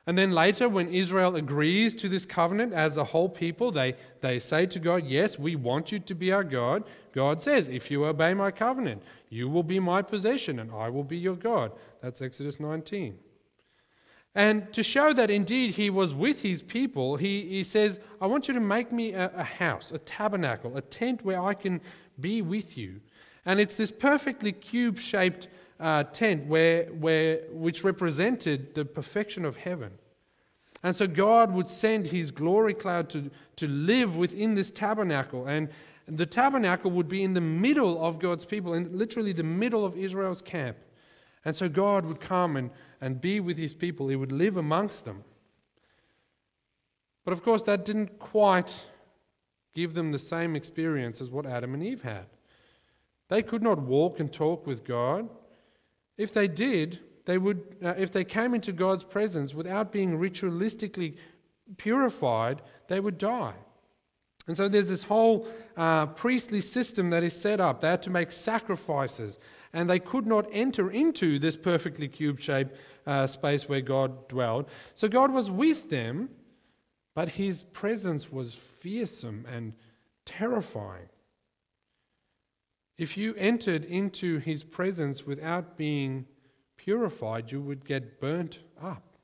And 0.07 0.19
then 0.19 0.33
later, 0.33 0.69
when 0.69 0.89
Israel 0.89 1.37
agrees 1.37 1.95
to 1.97 2.09
this 2.09 2.27
covenant 2.27 2.73
as 2.73 2.97
a 2.97 3.05
whole 3.05 3.29
people, 3.29 3.71
they, 3.71 3.95
they 4.21 4.41
say 4.41 4.67
to 4.67 4.81
God, 4.81 5.07
Yes, 5.07 5.39
we 5.39 5.55
want 5.55 5.93
you 5.93 6.01
to 6.01 6.15
be 6.15 6.33
our 6.33 6.43
God. 6.43 6.83
God 7.13 7.41
says, 7.41 7.69
If 7.69 7.91
you 7.91 8.05
obey 8.05 8.35
my 8.35 8.51
covenant, 8.51 9.03
you 9.29 9.49
will 9.49 9.63
be 9.63 9.79
my 9.79 10.03
possession, 10.03 10.59
and 10.59 10.73
I 10.73 10.89
will 10.89 11.05
be 11.05 11.19
your 11.19 11.37
God. 11.37 11.71
That's 12.01 12.21
Exodus 12.21 12.59
19. 12.59 13.17
And 14.35 14.73
to 14.73 14.83
show 14.83 15.13
that 15.13 15.31
indeed 15.31 15.73
he 15.73 15.91
was 15.91 16.15
with 16.15 16.43
his 16.43 16.63
people, 16.63 17.17
he, 17.17 17.43
he 17.49 17.63
says, 17.63 18.01
I 18.21 18.27
want 18.27 18.49
you 18.49 18.55
to 18.55 18.61
make 18.61 18.91
me 18.91 19.13
a, 19.13 19.31
a 19.37 19.45
house, 19.45 19.93
a 19.93 19.99
tabernacle, 19.99 20.77
a 20.77 20.81
tent 20.81 21.25
where 21.25 21.41
I 21.41 21.55
can 21.55 21.81
be 22.19 22.43
with 22.43 22.77
you. 22.77 23.03
And 23.45 23.61
it's 23.61 23.75
this 23.75 23.91
perfectly 23.91 24.53
cube 24.53 24.99
shaped 24.99 25.49
uh, 25.83 26.05
tent 26.05 26.47
where, 26.47 26.85
where, 26.87 27.43
which 27.51 27.85
represented 27.85 28.75
the 28.75 28.85
perfection 28.87 29.45
of 29.45 29.59
heaven. 29.59 29.93
And 30.83 30.97
so 30.97 31.07
God 31.07 31.53
would 31.53 31.69
send 31.69 32.07
his 32.07 32.31
glory 32.31 32.75
cloud 32.75 33.11
to, 33.11 33.31
to 33.57 33.69
live 33.69 34.17
within 34.17 34.55
this 34.55 34.71
tabernacle. 34.71 35.47
And 35.47 35.69
the 36.07 36.27
tabernacle 36.27 36.91
would 36.93 37.09
be 37.09 37.23
in 37.23 37.35
the 37.35 37.41
middle 37.41 38.03
of 38.03 38.19
God's 38.19 38.45
people, 38.45 38.73
in 38.73 38.97
literally 38.97 39.33
the 39.33 39.43
middle 39.43 39.85
of 39.85 39.97
Israel's 39.97 40.41
camp. 40.41 40.79
And 41.45 41.55
so 41.55 41.69
God 41.69 42.07
would 42.07 42.21
come 42.21 42.57
and 42.57 42.71
and 43.03 43.21
be 43.21 43.41
with 43.41 43.59
his 43.59 43.75
people. 43.75 44.09
He 44.09 44.17
would 44.17 44.31
live 44.31 44.57
amongst 44.57 45.05
them. 45.05 45.25
But 47.25 47.33
of 47.33 47.43
course, 47.43 47.63
that 47.65 47.85
didn't 47.85 48.21
quite 48.21 48.87
give 49.75 49.95
them 49.95 50.13
the 50.13 50.21
same 50.21 50.55
experience 50.55 51.21
as 51.21 51.29
what 51.29 51.45
Adam 51.45 51.75
and 51.75 51.83
Eve 51.83 52.03
had. 52.03 52.27
They 53.29 53.43
could 53.43 53.63
not 53.63 53.81
walk 53.81 54.21
and 54.21 54.33
talk 54.33 54.67
with 54.67 54.85
God. 54.85 55.29
If 56.23 56.33
they 56.33 56.49
did, 56.49 57.01
they 57.25 57.39
would, 57.39 57.77
uh, 57.85 57.95
if 57.99 58.13
they 58.13 58.25
came 58.25 58.55
into 58.55 58.73
God's 58.73 59.05
presence 59.05 59.55
without 59.55 59.93
being 59.93 60.19
ritualistically 60.19 61.17
purified, 61.77 62.63
they 62.89 63.01
would 63.01 63.19
die. 63.19 63.55
And 64.47 64.57
so 64.57 64.69
there's 64.69 64.89
this 64.89 65.05
whole 65.05 65.47
uh, 65.77 66.07
priestly 66.07 66.61
system 66.61 67.11
that 67.11 67.23
is 67.23 67.35
set 67.35 67.61
up. 67.61 67.81
They 67.81 67.89
had 67.89 68.03
to 68.05 68.11
make 68.11 68.33
sacrifices, 68.33 69.39
and 69.73 69.89
they 69.89 70.01
could 70.01 70.27
not 70.27 70.47
enter 70.53 70.91
into 70.91 71.39
this 71.39 71.57
perfectly 71.57 72.09
cube 72.09 72.41
shaped 72.41 72.77
uh, 73.07 73.27
space 73.27 73.69
where 73.69 73.81
God 73.81 74.29
dwelled. 74.29 74.67
So 74.95 75.09
God 75.09 75.33
was 75.33 75.51
with 75.51 75.91
them, 75.91 76.31
but 77.15 77.31
his 77.31 77.63
presence 77.63 78.33
was 78.33 78.55
fearsome 78.55 79.47
and 79.49 79.75
terrifying. 80.25 81.09
If 82.99 83.17
you 83.17 83.35
entered 83.37 83.85
into 83.85 84.39
his 84.39 84.65
presence 84.65 85.27
without 85.27 85.77
being 85.77 86.27
purified, 86.77 87.51
you 87.51 87.61
would 87.61 87.85
get 87.85 88.21
burnt 88.21 88.59
up. 88.81 89.17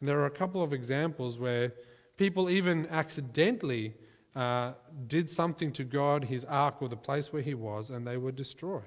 And 0.00 0.08
there 0.08 0.20
are 0.20 0.26
a 0.26 0.30
couple 0.30 0.62
of 0.62 0.72
examples 0.72 1.38
where 1.38 1.72
people 2.16 2.50
even 2.50 2.86
accidentally 2.88 3.94
uh, 4.34 4.72
did 5.06 5.30
something 5.30 5.72
to 5.72 5.84
God, 5.84 6.24
his 6.24 6.44
ark, 6.44 6.76
or 6.80 6.88
the 6.88 6.96
place 6.96 7.32
where 7.32 7.42
he 7.42 7.54
was, 7.54 7.90
and 7.90 8.06
they 8.06 8.16
were 8.16 8.32
destroyed. 8.32 8.82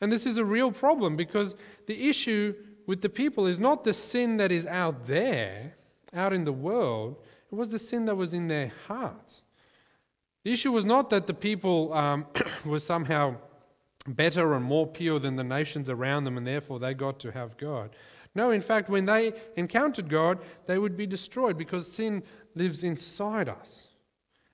And 0.00 0.10
this 0.10 0.26
is 0.26 0.38
a 0.38 0.44
real 0.44 0.72
problem 0.72 1.16
because 1.16 1.54
the 1.86 2.08
issue 2.08 2.54
with 2.86 3.02
the 3.02 3.08
people 3.08 3.46
is 3.46 3.60
not 3.60 3.84
the 3.84 3.92
sin 3.92 4.36
that 4.38 4.50
is 4.50 4.66
out 4.66 5.06
there, 5.06 5.74
out 6.12 6.32
in 6.32 6.44
the 6.44 6.52
world, 6.52 7.16
it 7.50 7.54
was 7.54 7.68
the 7.68 7.78
sin 7.78 8.06
that 8.06 8.16
was 8.16 8.32
in 8.32 8.48
their 8.48 8.72
hearts. 8.86 9.42
The 10.44 10.52
issue 10.52 10.72
was 10.72 10.84
not 10.84 11.10
that 11.10 11.26
the 11.26 11.34
people 11.34 11.92
um, 11.92 12.26
were 12.64 12.78
somehow 12.78 13.36
better 14.06 14.54
and 14.54 14.64
more 14.64 14.86
pure 14.86 15.18
than 15.18 15.36
the 15.36 15.44
nations 15.44 15.88
around 15.88 16.24
them 16.24 16.36
and 16.36 16.46
therefore 16.46 16.78
they 16.78 16.94
got 16.94 17.18
to 17.20 17.30
have 17.32 17.56
God. 17.56 17.90
No, 18.34 18.50
in 18.50 18.62
fact, 18.62 18.88
when 18.88 19.06
they 19.06 19.32
encountered 19.56 20.08
God, 20.08 20.38
they 20.66 20.78
would 20.78 20.96
be 20.96 21.06
destroyed 21.06 21.58
because 21.58 21.90
sin 21.90 22.22
lives 22.54 22.84
inside 22.84 23.48
us. 23.48 23.88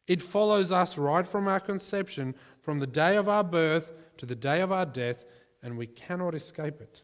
It 0.07 0.23
follows 0.23 0.73
us 0.73 0.97
right 0.97 1.27
from 1.27 1.47
our 1.47 1.61
conception, 1.61 2.35
from 2.61 2.79
the 2.79 2.87
day 2.87 3.17
of 3.17 3.29
our 3.29 3.45
birth 3.45 3.93
to 4.19 4.27
the 4.27 4.35
day 4.35 4.61
of 4.61 4.73
our 4.73 4.87
death, 4.87 5.25
and 5.63 5.77
we 5.77 5.87
cannot 5.87 6.35
escape 6.35 6.81
it. 6.81 7.03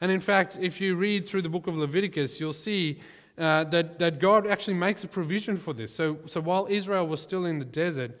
And 0.00 0.10
in 0.10 0.20
fact, 0.20 0.58
if 0.60 0.80
you 0.80 0.96
read 0.96 1.26
through 1.26 1.42
the 1.42 1.48
book 1.48 1.66
of 1.66 1.76
Leviticus, 1.76 2.40
you'll 2.40 2.52
see 2.52 3.00
uh, 3.38 3.64
that, 3.64 3.98
that 3.98 4.18
God 4.18 4.46
actually 4.46 4.74
makes 4.74 5.04
a 5.04 5.08
provision 5.08 5.56
for 5.56 5.74
this. 5.74 5.94
So, 5.94 6.18
so 6.26 6.40
while 6.40 6.66
Israel 6.70 7.06
was 7.06 7.20
still 7.20 7.44
in 7.44 7.58
the 7.58 7.64
desert, 7.64 8.18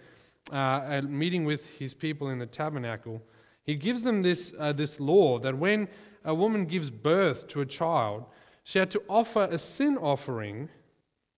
uh, 0.52 1.02
meeting 1.06 1.44
with 1.44 1.78
his 1.78 1.94
people 1.94 2.28
in 2.28 2.38
the 2.38 2.46
tabernacle, 2.46 3.22
he 3.64 3.74
gives 3.74 4.02
them 4.02 4.22
this, 4.22 4.54
uh, 4.58 4.72
this 4.72 5.00
law 5.00 5.38
that 5.38 5.58
when 5.58 5.88
a 6.24 6.34
woman 6.34 6.66
gives 6.66 6.90
birth 6.90 7.48
to 7.48 7.60
a 7.60 7.66
child, 7.66 8.24
she 8.62 8.78
had 8.78 8.90
to 8.90 9.02
offer 9.08 9.48
a 9.50 9.58
sin 9.58 9.96
offering 9.96 10.68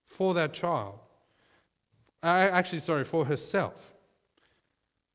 for 0.04 0.34
that 0.34 0.52
child. 0.52 0.98
Uh, 2.22 2.26
actually, 2.26 2.80
sorry, 2.80 3.04
for 3.04 3.24
herself. 3.24 3.94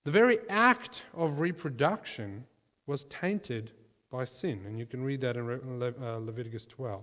The 0.06 0.12
very 0.12 0.38
act 0.50 1.04
of 1.14 1.40
reproduction 1.40 2.46
was 2.86 3.04
tainted 3.06 3.72
by 4.12 4.26
sin, 4.26 4.64
and 4.66 4.78
you 4.78 4.86
can 4.86 5.04
read 5.04 5.22
that 5.22 5.38
in 5.38 5.80
Le- 5.80 5.94
uh, 6.02 6.18
Leviticus 6.18 6.66
12. 6.66 7.02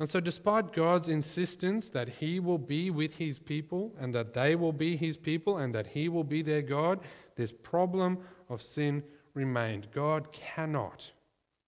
And 0.00 0.08
so, 0.08 0.18
despite 0.18 0.72
God's 0.72 1.08
insistence 1.08 1.88
that 1.90 2.08
He 2.08 2.40
will 2.40 2.58
be 2.58 2.90
with 2.90 3.16
His 3.16 3.38
people 3.38 3.94
and 3.98 4.14
that 4.14 4.34
they 4.34 4.56
will 4.56 4.72
be 4.72 4.96
His 4.96 5.16
people 5.16 5.58
and 5.58 5.74
that 5.74 5.88
He 5.88 6.08
will 6.08 6.24
be 6.24 6.42
their 6.42 6.62
God, 6.62 7.00
this 7.36 7.52
problem 7.52 8.18
of 8.48 8.60
sin 8.60 9.04
remained. 9.34 9.88
God 9.92 10.32
cannot 10.32 11.12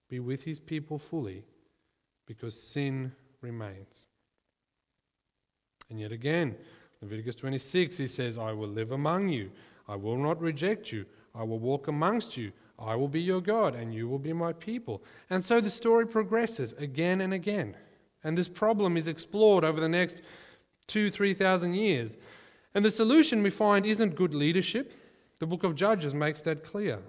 be 0.09 0.19
with 0.19 0.43
His 0.43 0.59
people 0.59 0.99
fully 0.99 1.45
because 2.25 2.61
sin 2.61 3.13
remains. 3.41 4.05
And 5.89 5.99
yet 5.99 6.11
again, 6.11 6.55
Leviticus 7.01 7.35
26, 7.35 7.97
he 7.97 8.07
says, 8.07 8.37
I 8.37 8.51
will 8.51 8.67
live 8.67 8.91
among 8.91 9.29
you. 9.29 9.51
I 9.87 9.95
will 9.95 10.17
not 10.17 10.41
reject 10.41 10.91
you. 10.91 11.05
I 11.33 11.43
will 11.43 11.59
walk 11.59 11.87
amongst 11.87 12.35
you. 12.35 12.51
I 12.79 12.95
will 12.95 13.07
be 13.07 13.21
your 13.21 13.41
God, 13.41 13.75
and 13.75 13.93
you 13.93 14.07
will 14.07 14.19
be 14.19 14.33
my 14.33 14.53
people. 14.53 15.01
And 15.29 15.43
so 15.43 15.61
the 15.61 15.69
story 15.69 16.05
progresses 16.05 16.73
again 16.73 17.21
and 17.21 17.33
again. 17.33 17.75
And 18.23 18.37
this 18.37 18.49
problem 18.49 18.97
is 18.97 19.07
explored 19.07 19.63
over 19.63 19.79
the 19.79 19.89
next 19.89 20.21
two, 20.87 21.09
three 21.09 21.33
thousand 21.33 21.75
years. 21.75 22.17
And 22.73 22.83
the 22.83 22.91
solution 22.91 23.43
we 23.43 23.49
find 23.49 23.85
isn't 23.85 24.15
good 24.15 24.33
leadership. 24.33 24.93
The 25.39 25.47
book 25.47 25.63
of 25.63 25.75
Judges 25.75 26.13
makes 26.13 26.41
that 26.41 26.63
clear. 26.63 26.99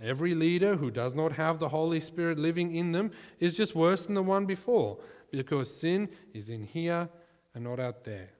Every 0.00 0.34
leader 0.34 0.76
who 0.76 0.90
does 0.90 1.14
not 1.14 1.32
have 1.32 1.58
the 1.58 1.68
Holy 1.68 2.00
Spirit 2.00 2.38
living 2.38 2.74
in 2.74 2.92
them 2.92 3.10
is 3.38 3.56
just 3.56 3.74
worse 3.74 4.04
than 4.04 4.14
the 4.14 4.22
one 4.22 4.46
before, 4.46 4.98
because 5.30 5.74
sin 5.74 6.08
is 6.32 6.48
in 6.48 6.64
here 6.64 7.08
and 7.54 7.64
not 7.64 7.78
out 7.78 8.04
there. 8.04 8.30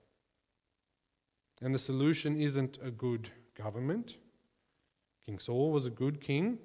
And 1.61 1.75
the 1.75 1.79
solution 1.79 2.41
isn't 2.41 2.79
a 2.83 2.91
good 2.91 3.31
government. 3.57 4.17
King 5.25 5.39
Saul 5.39 5.71
was 5.71 5.87
a 5.87 5.91
good 5.91 6.21
king, 6.21 6.59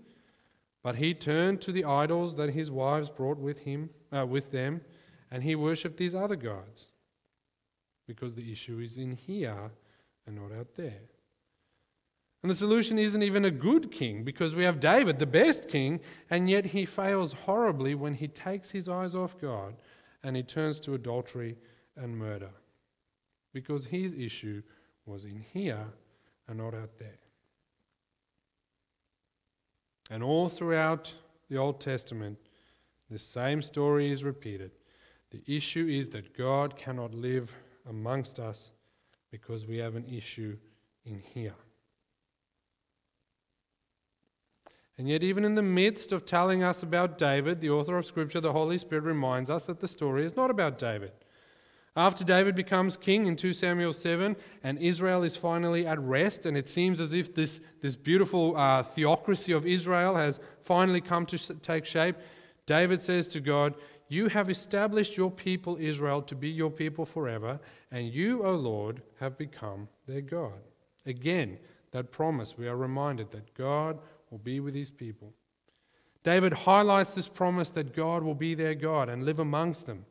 but 0.82 0.96
he 0.96 1.14
turned 1.14 1.62
to 1.62 1.72
the 1.72 1.86
idols 1.86 2.36
that 2.38 2.52
his 2.52 2.72
wives 2.72 3.10
brought 3.10 3.38
with 3.38 3.60
him, 3.60 3.90
uh, 4.12 4.26
with 4.26 4.52
them, 4.52 4.82
and 5.32 5.44
he 5.44 5.56
worshipped 5.56 5.98
these 5.98 6.16
other 6.16 6.36
gods. 6.36 6.88
Because 8.08 8.36
the 8.36 8.52
issue 8.52 8.80
is 8.80 8.98
in 8.98 9.12
here 9.12 9.72
and 10.26 10.36
not 10.36 10.58
out 10.58 10.76
there. 10.76 11.02
And 12.44 12.52
the 12.52 12.56
solution 12.56 12.98
isn't 12.98 13.24
even 13.24 13.44
a 13.44 13.52
good 13.52 13.92
king, 13.92 14.24
because 14.24 14.56
we 14.56 14.64
have 14.64 14.80
David, 14.80 15.20
the 15.20 15.26
best 15.26 15.68
king, 15.68 16.00
and 16.30 16.50
yet 16.50 16.68
he 16.68 16.86
fails 16.86 17.34
horribly 17.34 17.96
when 17.96 18.14
he 18.14 18.28
takes 18.28 18.72
his 18.72 18.88
eyes 18.88 19.16
off 19.16 19.40
God 19.42 19.76
and 20.24 20.36
he 20.36 20.44
turns 20.44 20.80
to 20.82 20.94
adultery 20.94 21.58
and 21.96 22.18
murder. 22.18 22.52
Because 23.54 23.86
his 23.86 24.14
issue 24.14 24.62
was 25.06 25.26
in 25.26 25.44
here 25.54 25.88
and 26.48 26.60
not 26.60 26.74
out 26.74 26.98
there. 27.00 27.20
And 30.10 30.24
all 30.24 30.48
throughout 30.48 31.14
the 31.50 31.58
Old 31.58 31.82
Testament, 31.82 32.38
the 33.10 33.20
same 33.20 33.62
story 33.62 34.12
is 34.12 34.24
repeated. 34.24 34.72
The 35.32 35.42
issue 35.46 35.88
is 35.90 36.10
that 36.10 36.38
God 36.38 36.78
cannot 36.78 37.14
live 37.14 37.54
amongst 37.88 38.40
us 38.40 38.72
because 39.32 39.66
we 39.66 39.78
have 39.78 39.96
an 39.96 40.06
issue 40.06 40.58
in 41.06 41.20
here. 41.20 41.56
And 44.98 45.08
yet, 45.08 45.22
even 45.22 45.46
in 45.46 45.56
the 45.56 45.62
midst 45.62 46.12
of 46.12 46.26
telling 46.26 46.64
us 46.64 46.82
about 46.82 47.18
David, 47.20 47.62
the 47.62 47.70
author 47.70 47.98
of 47.98 48.06
Scripture, 48.06 48.42
the 48.42 48.54
Holy 48.54 48.80
Spirit 48.80 49.04
reminds 49.04 49.50
us 49.50 49.66
that 49.66 49.80
the 49.80 49.88
story 49.88 50.26
is 50.26 50.36
not 50.36 50.50
about 50.50 50.80
David. 50.80 51.12
After 51.96 52.24
David 52.24 52.56
becomes 52.56 52.98
king 52.98 53.28
in 53.28 53.36
2 53.36 53.54
Samuel 53.54 53.94
7, 53.94 54.36
and 54.64 54.78
Israel 54.80 55.24
is 55.24 55.36
finally 55.36 55.86
at 55.86 56.00
rest, 56.00 56.46
and 56.46 56.56
it 56.58 56.70
seems 56.70 57.00
as 57.00 57.14
if 57.14 57.34
this, 57.34 57.60
this 57.82 57.96
beautiful 57.96 58.56
uh, 58.56 58.84
theocracy 58.84 59.52
of 59.52 59.68
Israel 59.68 60.16
has 60.16 60.40
finally 60.62 61.02
come 61.02 61.26
to 61.28 61.38
take 61.56 61.86
shape, 61.86 62.16
David 62.68 63.02
says 63.02 63.28
to 63.30 63.40
God, 63.40 63.74
You 64.10 64.28
have 64.28 64.50
established 64.50 65.18
your 65.18 65.32
people 65.32 65.78
Israel 65.80 66.22
to 66.24 66.36
be 66.36 66.50
your 66.50 66.70
people 66.70 67.06
forever, 67.06 67.60
and 67.90 68.14
you, 68.14 68.46
O 68.46 68.54
Lord, 68.54 69.02
have 69.20 69.38
become 69.38 69.88
their 70.06 70.22
God. 70.22 70.60
Again, 71.06 71.58
that 71.92 72.12
promise, 72.12 72.58
we 72.58 72.68
are 72.68 72.78
reminded 72.78 73.32
that 73.32 73.56
God 73.56 73.98
will 74.30 74.38
be 74.38 74.60
with 74.60 74.76
his 74.76 74.92
people. 74.92 75.34
David 76.24 76.52
highlights 76.52 77.12
this 77.12 77.30
promise 77.30 77.70
that 77.70 77.96
God 77.96 78.22
will 78.22 78.36
be 78.36 78.54
their 78.54 78.76
God 78.76 79.08
and 79.08 79.24
live 79.24 79.40
amongst 79.40 79.86
them. 79.86 80.06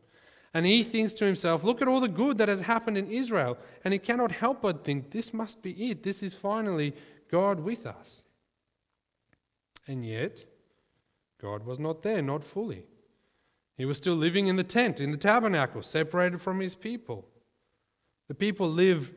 And 0.55 0.65
he 0.65 0.83
thinks 0.83 1.13
to 1.15 1.27
himself, 1.27 1.63
Look 1.63 1.83
at 1.83 1.89
all 1.89 2.01
the 2.01 2.09
good 2.09 2.39
that 2.39 2.49
has 2.49 2.61
happened 2.61 2.97
in 2.97 3.11
Israel. 3.11 3.59
And 3.85 3.93
he 3.93 3.99
cannot 3.99 4.33
help 4.33 4.63
but 4.63 4.85
think, 4.85 5.11
This 5.11 5.35
must 5.35 5.63
be 5.63 5.91
it. 5.91 6.03
This 6.03 6.23
is 6.23 6.33
finally 6.33 6.95
God 7.31 7.61
with 7.61 7.87
us. 7.87 8.23
And 9.87 10.03
yet, 10.07 10.47
God 11.41 11.65
was 11.65 11.79
not 11.79 12.03
there, 12.03 12.23
not 12.23 12.45
fully. 12.45 12.85
He 13.77 13.85
was 13.85 13.97
still 13.97 14.15
living 14.15 14.47
in 14.47 14.57
the 14.57 14.65
tent, 14.65 15.01
in 15.01 15.11
the 15.11 15.17
tabernacle, 15.19 15.83
separated 15.83 16.41
from 16.41 16.61
his 16.61 16.75
people. 16.75 17.27
The 18.29 18.35
people 18.35 18.69
live 18.69 19.13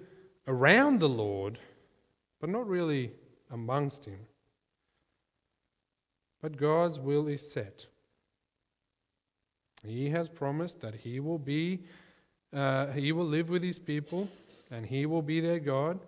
around 0.48 1.00
the 1.00 1.10
Lord, 1.10 1.60
but 2.42 2.50
not 2.50 2.68
really 2.68 3.14
amongst 3.50 4.06
him. 4.06 4.20
But 6.42 6.58
God's 6.58 7.00
will 7.00 7.28
is 7.28 7.50
set. 7.50 7.88
He 9.86 10.10
has 10.10 10.28
promised 10.28 10.82
that 10.82 10.96
He 10.96 11.20
will 11.20 11.40
be, 11.40 11.84
uh, 12.54 12.88
He 12.88 13.12
will 13.12 13.26
live 13.26 13.50
with 13.50 13.64
His 13.64 13.80
people, 13.80 14.30
and 14.72 14.86
He 14.86 15.06
will 15.06 15.22
be 15.22 15.40
their 15.40 15.60
God. 15.60 16.00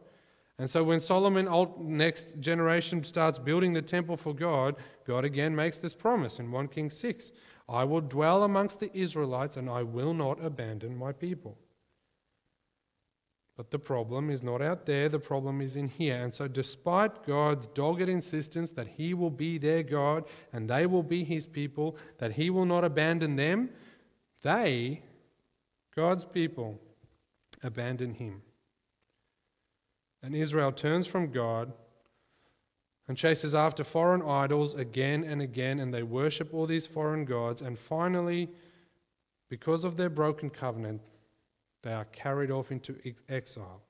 And 0.58 0.70
so 0.70 0.84
when 0.84 1.00
Solomon, 1.00 1.48
next 1.80 2.40
generation, 2.40 3.04
starts 3.04 3.40
building 3.40 3.74
the 3.74 3.82
temple 3.82 4.18
for 4.18 4.34
God, 4.34 4.76
God 5.12 5.26
again 5.26 5.54
makes 5.54 5.78
this 5.78 5.94
promise 5.94 6.40
in 6.40 6.54
1 6.54 6.70
Kings 6.70 6.98
6 6.98 7.34
I 7.68 7.84
will 7.84 8.00
dwell 8.00 8.46
amongst 8.46 8.80
the 8.80 8.90
Israelites, 8.98 9.58
and 9.58 9.70
I 9.70 9.84
will 9.84 10.14
not 10.14 10.42
abandon 10.42 10.96
my 10.96 11.12
people. 11.12 11.58
But 13.58 13.72
the 13.72 13.80
problem 13.80 14.30
is 14.30 14.42
not 14.42 14.62
out 14.62 14.86
there, 14.86 15.10
the 15.10 15.20
problem 15.20 15.60
is 15.60 15.76
in 15.76 15.90
here. 15.90 16.16
And 16.16 16.34
so, 16.34 16.48
despite 16.48 17.26
God's 17.26 17.68
dogged 17.68 18.08
insistence 18.08 18.72
that 18.72 18.88
He 18.88 19.14
will 19.14 19.30
be 19.30 19.58
their 19.58 19.84
God 19.84 20.24
and 20.54 20.70
they 20.70 20.86
will 20.86 21.04
be 21.04 21.26
His 21.26 21.46
people, 21.46 21.98
that 22.20 22.36
He 22.36 22.50
will 22.50 22.66
not 22.66 22.86
abandon 22.86 23.36
them, 23.36 23.70
they, 24.44 25.04
God's 25.94 26.24
people, 26.24 26.80
abandon 27.62 28.14
Him. 28.14 28.44
And 30.24 30.38
Israel 30.38 30.72
turns 30.72 31.06
from 31.06 31.34
God 31.34 31.74
and 33.12 33.18
chases 33.18 33.54
after 33.54 33.84
foreign 33.84 34.22
idols 34.22 34.74
again 34.74 35.26
and 35.26 35.42
again, 35.42 35.82
and 35.82 35.94
they 35.94 36.02
worship 36.02 36.54
all 36.54 36.66
these 36.66 36.88
foreign 36.88 37.26
gods. 37.26 37.60
And 37.60 37.78
finally, 37.78 38.48
because 39.50 39.84
of 39.84 39.98
their 39.98 40.10
broken 40.10 40.50
covenant, 40.50 41.02
they 41.84 41.92
are 41.92 42.06
carried 42.06 42.52
off 42.52 42.72
into 42.72 42.96
exile, 43.28 43.82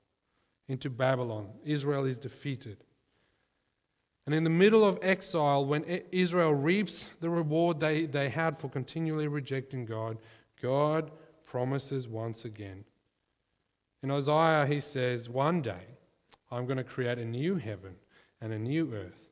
into 0.66 0.90
Babylon. 0.90 1.50
Israel 1.64 2.04
is 2.04 2.18
defeated. 2.18 2.78
And 4.26 4.34
in 4.34 4.42
the 4.42 4.50
middle 4.50 4.84
of 4.84 4.98
exile, 5.02 5.64
when 5.64 5.84
Israel 6.10 6.52
reaps 6.52 7.06
the 7.20 7.30
reward 7.30 7.78
they, 7.78 8.06
they 8.06 8.28
had 8.28 8.58
for 8.58 8.68
continually 8.68 9.28
rejecting 9.28 9.84
God, 9.84 10.18
God 10.60 11.12
promises 11.44 12.08
once 12.08 12.44
again. 12.44 12.84
In 14.02 14.10
Isaiah, 14.10 14.66
he 14.66 14.80
says, 14.80 15.28
One 15.28 15.62
day 15.62 15.86
I'm 16.50 16.66
going 16.66 16.78
to 16.78 16.82
create 16.82 17.18
a 17.20 17.24
new 17.24 17.54
heaven 17.54 17.94
and 18.42 18.52
a 18.52 18.58
new 18.58 18.92
earth. 18.92 19.30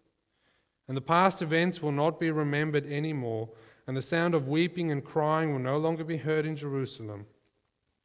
And 0.88 0.96
the 0.96 1.02
past 1.02 1.42
events 1.42 1.82
will 1.82 1.92
not 1.92 2.18
be 2.18 2.30
remembered 2.30 2.90
anymore, 2.90 3.50
and 3.86 3.96
the 3.96 4.02
sound 4.02 4.34
of 4.34 4.48
weeping 4.48 4.90
and 4.90 5.04
crying 5.04 5.52
will 5.52 5.60
no 5.60 5.76
longer 5.76 6.04
be 6.04 6.16
heard 6.16 6.46
in 6.46 6.56
Jerusalem. 6.56 7.26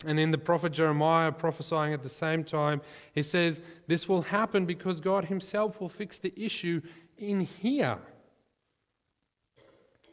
And 0.06 0.20
in 0.20 0.32
the 0.32 0.38
prophet 0.38 0.74
Jeremiah 0.74 1.32
prophesying 1.32 1.94
at 1.94 2.04
the 2.04 2.10
same 2.10 2.44
time, 2.44 2.82
he 3.14 3.22
says, 3.22 3.62
This 3.88 4.10
will 4.10 4.24
happen 4.24 4.66
because 4.66 5.00
God 5.00 5.26
Himself 5.26 5.80
will 5.80 5.90
fix 5.90 6.20
the 6.20 6.34
issue 6.36 6.82
in 7.18 7.42
here. 7.42 8.00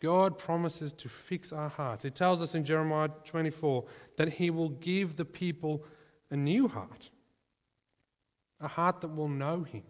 God 0.00 0.36
promises 0.36 0.92
to 0.94 1.08
fix 1.08 1.52
our 1.52 1.68
hearts. 1.68 2.04
It 2.04 2.14
tells 2.14 2.42
us 2.42 2.54
in 2.54 2.64
Jeremiah 2.64 3.10
24 3.24 3.84
that 4.16 4.34
He 4.34 4.50
will 4.50 4.70
give 4.70 5.16
the 5.16 5.24
people 5.24 5.84
a 6.30 6.36
new 6.36 6.68
heart, 6.68 7.10
a 8.60 8.68
heart 8.68 9.00
that 9.00 9.14
will 9.14 9.28
know 9.28 9.62
Him. 9.62 9.84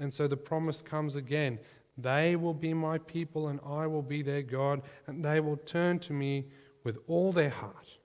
And 0.00 0.12
so 0.12 0.26
the 0.26 0.36
promise 0.36 0.82
comes 0.82 1.14
again 1.14 1.60
they 1.96 2.34
will 2.34 2.54
be 2.54 2.72
my 2.72 2.98
people, 2.98 3.48
and 3.48 3.60
I 3.66 3.86
will 3.86 4.02
be 4.02 4.22
their 4.22 4.42
God, 4.42 4.80
and 5.06 5.22
they 5.22 5.38
will 5.38 5.58
turn 5.58 5.98
to 6.00 6.12
me 6.12 6.46
with 6.82 6.96
all 7.06 7.30
their 7.30 7.50
heart. 7.50 7.98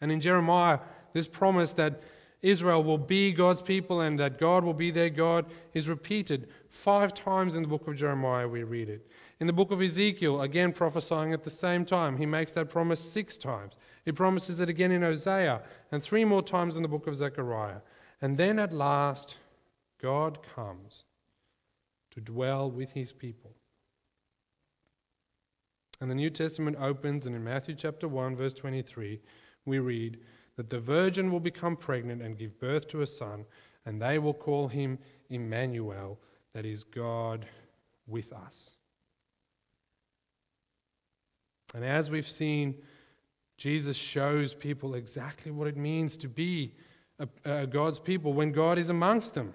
And 0.00 0.12
in 0.12 0.20
Jeremiah, 0.20 0.80
this 1.14 1.26
promise 1.26 1.72
that 1.74 2.02
Israel 2.42 2.84
will 2.84 2.98
be 2.98 3.32
God's 3.32 3.62
people 3.62 4.02
and 4.02 4.20
that 4.20 4.38
God 4.38 4.64
will 4.64 4.74
be 4.74 4.90
their 4.90 5.08
God 5.08 5.46
is 5.72 5.88
repeated 5.88 6.48
five 6.68 7.14
times 7.14 7.54
in 7.54 7.62
the 7.62 7.68
book 7.68 7.88
of 7.88 7.96
Jeremiah. 7.96 8.46
We 8.46 8.64
read 8.64 8.90
it. 8.90 9.10
In 9.40 9.46
the 9.46 9.52
book 9.54 9.70
of 9.70 9.80
Ezekiel, 9.80 10.42
again 10.42 10.70
prophesying 10.70 11.32
at 11.32 11.42
the 11.42 11.50
same 11.50 11.86
time, 11.86 12.18
he 12.18 12.26
makes 12.26 12.50
that 12.50 12.68
promise 12.68 13.00
six 13.00 13.38
times. 13.38 13.78
He 14.04 14.12
promises 14.12 14.60
it 14.60 14.68
again 14.68 14.90
in 14.90 15.00
Hosea 15.00 15.62
and 15.90 16.02
three 16.02 16.26
more 16.26 16.42
times 16.42 16.76
in 16.76 16.82
the 16.82 16.88
book 16.88 17.06
of 17.06 17.16
Zechariah. 17.16 17.80
And 18.20 18.36
then 18.36 18.58
at 18.58 18.74
last, 18.74 19.38
God 20.04 20.40
comes 20.54 21.06
to 22.10 22.20
dwell 22.20 22.70
with 22.70 22.92
his 22.92 23.10
people. 23.10 23.52
And 25.98 26.10
the 26.10 26.14
New 26.14 26.28
Testament 26.28 26.76
opens, 26.78 27.24
and 27.24 27.34
in 27.34 27.42
Matthew 27.42 27.74
chapter 27.74 28.06
1, 28.06 28.36
verse 28.36 28.52
23, 28.52 29.18
we 29.64 29.78
read 29.78 30.18
that 30.58 30.68
the 30.68 30.78
virgin 30.78 31.32
will 31.32 31.40
become 31.40 31.74
pregnant 31.74 32.20
and 32.20 32.36
give 32.36 32.60
birth 32.60 32.86
to 32.88 33.00
a 33.00 33.06
son, 33.06 33.46
and 33.86 34.02
they 34.02 34.18
will 34.18 34.34
call 34.34 34.68
him 34.68 34.98
Emmanuel, 35.30 36.18
that 36.52 36.66
is, 36.66 36.84
God 36.84 37.46
with 38.06 38.30
us. 38.30 38.72
And 41.74 41.82
as 41.82 42.10
we've 42.10 42.28
seen, 42.28 42.74
Jesus 43.56 43.96
shows 43.96 44.52
people 44.52 44.96
exactly 44.96 45.50
what 45.50 45.66
it 45.66 45.78
means 45.78 46.18
to 46.18 46.28
be 46.28 46.74
a, 47.18 47.26
a 47.46 47.66
God's 47.66 47.98
people 47.98 48.34
when 48.34 48.52
God 48.52 48.78
is 48.78 48.90
amongst 48.90 49.32
them. 49.32 49.54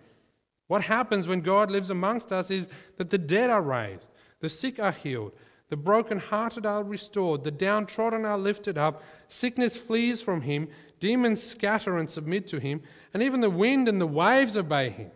What 0.69 0.83
happens 0.83 1.27
when 1.27 1.41
God 1.41 1.71
lives 1.71 1.89
amongst 1.89 2.31
us 2.31 2.51
is 2.51 2.69
that 2.97 3.09
the 3.09 3.17
dead 3.17 3.49
are 3.49 3.61
raised, 3.61 4.11
the 4.39 4.49
sick 4.49 4.77
are 4.77 4.91
healed, 4.91 5.33
the 5.69 5.75
broken-hearted 5.75 6.63
are 6.63 6.83
restored, 6.83 7.43
the 7.43 7.49
downtrodden 7.49 8.23
are 8.23 8.37
lifted 8.37 8.77
up, 8.77 9.01
sickness 9.29 9.77
flees 9.77 10.21
from 10.21 10.41
him, 10.41 10.67
demons 10.99 11.41
scatter 11.41 11.97
and 11.97 12.07
submit 12.07 12.45
to 12.45 12.59
him, 12.59 12.83
and 13.15 13.23
even 13.23 13.41
the 13.41 13.49
wind 13.49 13.87
and 13.87 13.99
the 13.99 14.05
waves 14.05 14.55
obey 14.55 14.91
him. 14.91 15.09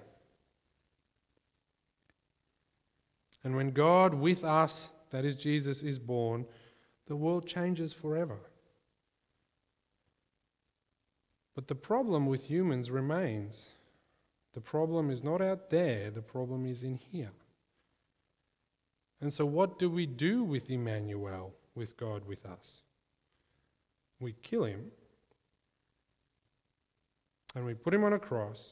And 3.43 3.55
when 3.55 3.73
God 3.73 4.15
with 4.15 4.43
us, 4.43 4.89
that 5.11 5.23
is 5.23 5.35
Jesus, 5.35 5.83
is 5.83 5.99
born, 5.99 6.47
the 7.05 7.15
world 7.15 7.45
changes 7.45 7.93
forever. 7.93 8.39
But 11.53 11.67
the 11.67 11.75
problem 11.75 12.25
with 12.25 12.45
humans 12.45 12.89
remains. 12.89 13.67
The 14.53 14.61
problem 14.61 15.09
is 15.09 15.23
not 15.23 15.41
out 15.41 15.69
there, 15.69 16.11
the 16.11 16.21
problem 16.21 16.65
is 16.65 16.83
in 16.83 16.95
here. 16.95 17.31
And 19.19 19.33
so, 19.33 19.45
what 19.45 19.79
do 19.79 19.89
we 19.89 20.05
do 20.05 20.43
with 20.43 20.69
Emmanuel, 20.69 21.53
with 21.75 21.97
God 21.97 22.25
with 22.27 22.45
us? 22.45 22.81
We 24.19 24.35
kill 24.41 24.65
him 24.65 24.91
and 27.55 27.65
we 27.65 27.73
put 27.73 27.93
him 27.93 28.03
on 28.03 28.13
a 28.13 28.19
cross. 28.19 28.71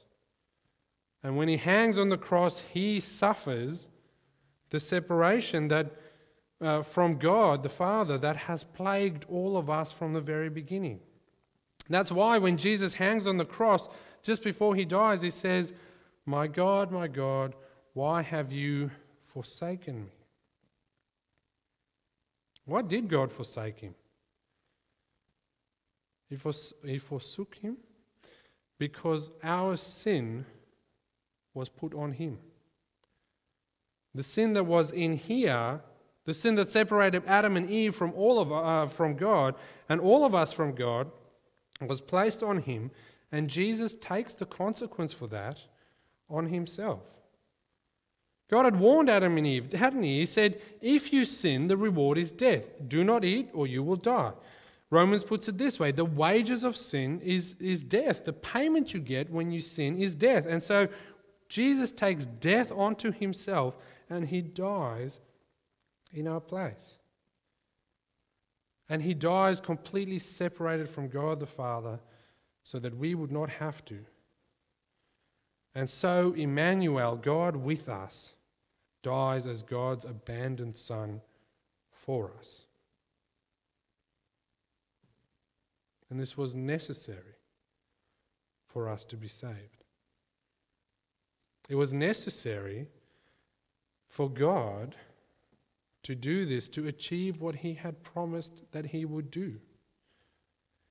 And 1.23 1.37
when 1.37 1.47
he 1.47 1.57
hangs 1.57 1.97
on 1.97 2.09
the 2.09 2.17
cross, 2.17 2.61
he 2.73 2.99
suffers 2.99 3.89
the 4.71 4.79
separation 4.79 5.67
that 5.67 5.91
uh, 6.59 6.83
from 6.83 7.17
God 7.17 7.63
the 7.63 7.69
Father 7.69 8.17
that 8.17 8.37
has 8.37 8.63
plagued 8.63 9.25
all 9.29 9.57
of 9.57 9.69
us 9.69 9.91
from 9.91 10.13
the 10.13 10.21
very 10.21 10.49
beginning. 10.49 10.99
That's 11.93 12.11
why 12.11 12.37
when 12.37 12.57
Jesus 12.57 12.93
hangs 12.93 13.27
on 13.27 13.37
the 13.37 13.45
cross, 13.45 13.87
just 14.23 14.43
before 14.43 14.75
he 14.75 14.85
dies, 14.85 15.21
he 15.21 15.31
says, 15.31 15.73
My 16.25 16.47
God, 16.47 16.91
my 16.91 17.07
God, 17.07 17.55
why 17.93 18.21
have 18.21 18.51
you 18.51 18.91
forsaken 19.33 20.05
me? 20.05 20.11
Why 22.65 22.81
did 22.81 23.09
God 23.09 23.31
forsake 23.31 23.79
him? 23.79 23.95
He, 26.29 26.37
fors- 26.37 26.73
he 26.85 26.97
forsook 26.97 27.55
him 27.55 27.77
because 28.79 29.31
our 29.43 29.75
sin 29.75 30.45
was 31.53 31.67
put 31.67 31.93
on 31.93 32.13
him. 32.13 32.37
The 34.15 34.23
sin 34.23 34.53
that 34.53 34.65
was 34.65 34.91
in 34.91 35.17
here, 35.17 35.81
the 36.25 36.33
sin 36.33 36.55
that 36.55 36.69
separated 36.69 37.23
Adam 37.27 37.57
and 37.57 37.69
Eve 37.69 37.95
from 37.95 38.13
all 38.13 38.39
of 38.39 38.51
uh, 38.51 38.87
from 38.87 39.15
God 39.15 39.55
and 39.89 39.99
all 39.99 40.25
of 40.25 40.35
us 40.35 40.53
from 40.53 40.73
God, 40.73 41.11
was 41.87 42.01
placed 42.01 42.43
on 42.43 42.63
him, 42.63 42.91
and 43.31 43.49
Jesus 43.49 43.95
takes 43.95 44.33
the 44.33 44.45
consequence 44.45 45.13
for 45.13 45.27
that 45.27 45.59
on 46.29 46.47
himself. 46.47 47.01
God 48.49 48.65
had 48.65 48.79
warned 48.79 49.09
Adam 49.09 49.37
and 49.37 49.47
Eve, 49.47 49.71
hadn't 49.71 50.03
he? 50.03 50.19
He 50.19 50.25
said, 50.25 50.61
If 50.81 51.13
you 51.13 51.23
sin, 51.23 51.67
the 51.67 51.77
reward 51.77 52.17
is 52.17 52.33
death. 52.33 52.67
Do 52.87 53.03
not 53.03 53.23
eat, 53.23 53.49
or 53.53 53.65
you 53.65 53.81
will 53.81 53.95
die. 53.95 54.33
Romans 54.89 55.23
puts 55.23 55.47
it 55.47 55.57
this 55.57 55.79
way 55.79 55.91
the 55.91 56.05
wages 56.05 56.65
of 56.65 56.75
sin 56.75 57.21
is, 57.23 57.55
is 57.59 57.81
death. 57.81 58.25
The 58.25 58.33
payment 58.33 58.93
you 58.93 58.99
get 58.99 59.31
when 59.31 59.51
you 59.51 59.61
sin 59.61 59.97
is 59.97 60.15
death. 60.15 60.45
And 60.45 60.61
so 60.61 60.89
Jesus 61.47 61.93
takes 61.93 62.25
death 62.25 62.71
onto 62.71 63.11
himself 63.11 63.77
and 64.09 64.27
he 64.27 64.41
dies 64.41 65.21
in 66.13 66.27
our 66.27 66.41
place. 66.41 66.97
And 68.91 69.03
he 69.03 69.13
dies 69.13 69.61
completely 69.61 70.19
separated 70.19 70.89
from 70.89 71.07
God 71.07 71.39
the 71.39 71.45
Father 71.45 72.01
so 72.61 72.77
that 72.79 72.97
we 72.97 73.15
would 73.15 73.31
not 73.31 73.49
have 73.49 73.85
to. 73.85 73.99
And 75.73 75.89
so, 75.89 76.33
Emmanuel, 76.33 77.15
God 77.15 77.55
with 77.55 77.87
us, 77.87 78.33
dies 79.01 79.47
as 79.47 79.61
God's 79.61 80.03
abandoned 80.03 80.75
Son 80.75 81.21
for 81.89 82.31
us. 82.37 82.65
And 86.09 86.19
this 86.19 86.35
was 86.35 86.53
necessary 86.53 87.37
for 88.67 88.89
us 88.89 89.05
to 89.05 89.15
be 89.15 89.29
saved. 89.29 89.85
It 91.69 91.75
was 91.75 91.93
necessary 91.93 92.89
for 94.09 94.29
God 94.29 94.97
to 96.03 96.15
do 96.15 96.45
this 96.45 96.67
to 96.69 96.87
achieve 96.87 97.41
what 97.41 97.57
he 97.57 97.75
had 97.75 98.03
promised 98.03 98.63
that 98.71 98.87
he 98.87 99.05
would 99.05 99.29
do. 99.29 99.59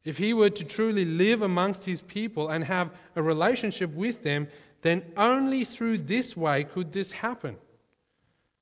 If 0.05 0.19
he 0.19 0.33
were 0.33 0.51
to 0.51 0.65
truly 0.65 1.05
live 1.05 1.43
amongst 1.43 1.85
his 1.85 2.01
people 2.01 2.49
and 2.49 2.65
have 2.65 2.91
a 3.15 3.23
relationship 3.23 3.93
with 3.93 4.23
them, 4.23 4.49
then 4.83 5.05
only 5.17 5.65
through 5.65 5.99
this 5.99 6.37
way 6.37 6.65
could 6.65 6.93
this 6.93 7.13
happen. 7.13 7.57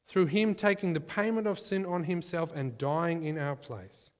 Through 0.06 0.26
him 0.26 0.54
taking 0.54 0.94
the 0.94 1.00
payment 1.00 1.46
of 1.46 1.60
sin 1.60 1.84
on 1.86 2.04
himself 2.04 2.50
and 2.54 2.78
dying 2.78 3.24
in 3.24 3.38
our 3.38 3.54
place. 3.54 4.10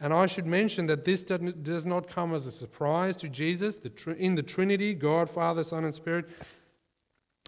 And 0.00 0.12
I 0.12 0.26
should 0.26 0.46
mention 0.46 0.86
that 0.86 1.04
this 1.04 1.22
does 1.24 1.84
not 1.84 2.08
come 2.08 2.34
as 2.34 2.46
a 2.46 2.52
surprise 2.52 3.16
to 3.18 3.28
Jesus. 3.28 3.78
In 4.16 4.34
the 4.34 4.42
Trinity, 4.42 4.94
God, 4.94 5.28
Father, 5.28 5.62
Son, 5.62 5.84
and 5.84 5.94
Spirit, 5.94 6.26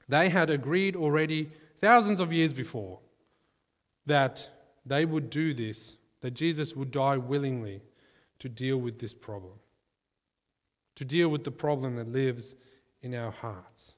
they 0.08 0.28
had 0.28 0.50
agreed 0.50 0.96
already 0.96 1.50
thousands 1.80 2.20
of 2.20 2.32
years 2.32 2.52
before 2.52 2.98
that 4.06 4.48
they 4.84 5.04
would 5.04 5.30
do 5.30 5.54
this, 5.54 5.94
that 6.20 6.32
Jesus 6.32 6.74
would 6.74 6.90
die 6.90 7.16
willingly 7.16 7.82
to 8.38 8.48
deal 8.48 8.78
with 8.78 8.98
this 8.98 9.14
problem, 9.14 9.54
to 10.96 11.04
deal 11.04 11.28
with 11.28 11.44
the 11.44 11.50
problem 11.50 11.96
that 11.96 12.08
lives 12.08 12.54
in 13.02 13.14
our 13.14 13.30
hearts. 13.30 13.92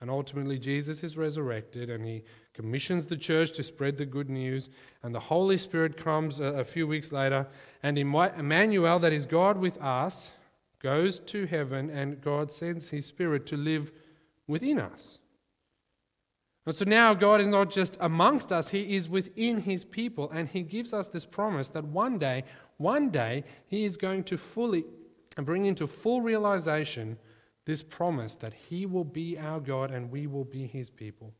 And 0.00 0.10
ultimately, 0.10 0.58
Jesus 0.58 1.02
is 1.02 1.18
resurrected 1.18 1.90
and 1.90 2.06
he 2.06 2.22
commissions 2.54 3.06
the 3.06 3.18
church 3.18 3.52
to 3.52 3.62
spread 3.62 3.98
the 3.98 4.06
good 4.06 4.30
news. 4.30 4.70
And 5.02 5.14
the 5.14 5.20
Holy 5.20 5.58
Spirit 5.58 5.98
comes 5.98 6.40
a, 6.40 6.44
a 6.44 6.64
few 6.64 6.86
weeks 6.86 7.12
later. 7.12 7.46
And 7.82 7.98
Emmanuel, 7.98 8.98
that 8.98 9.12
is 9.12 9.26
God 9.26 9.58
with 9.58 9.76
us, 9.80 10.32
goes 10.78 11.18
to 11.18 11.46
heaven 11.46 11.90
and 11.90 12.20
God 12.22 12.50
sends 12.50 12.88
his 12.88 13.04
Spirit 13.04 13.44
to 13.46 13.58
live 13.58 13.92
within 14.46 14.78
us. 14.78 15.19
And 16.66 16.74
so 16.74 16.84
now 16.84 17.14
God 17.14 17.40
is 17.40 17.48
not 17.48 17.70
just 17.70 17.96
amongst 18.00 18.52
us, 18.52 18.68
He 18.68 18.96
is 18.96 19.08
within 19.08 19.62
His 19.62 19.84
people. 19.84 20.30
And 20.30 20.48
He 20.48 20.62
gives 20.62 20.92
us 20.92 21.08
this 21.08 21.24
promise 21.24 21.70
that 21.70 21.84
one 21.84 22.18
day, 22.18 22.44
one 22.76 23.10
day, 23.10 23.44
He 23.66 23.84
is 23.84 23.96
going 23.96 24.24
to 24.24 24.36
fully 24.36 24.84
bring 25.36 25.64
into 25.64 25.86
full 25.86 26.20
realization 26.20 27.18
this 27.64 27.82
promise 27.82 28.36
that 28.36 28.52
He 28.52 28.84
will 28.84 29.04
be 29.04 29.38
our 29.38 29.60
God 29.60 29.90
and 29.90 30.10
we 30.10 30.26
will 30.26 30.44
be 30.44 30.66
His 30.66 30.90
people. 30.90 31.34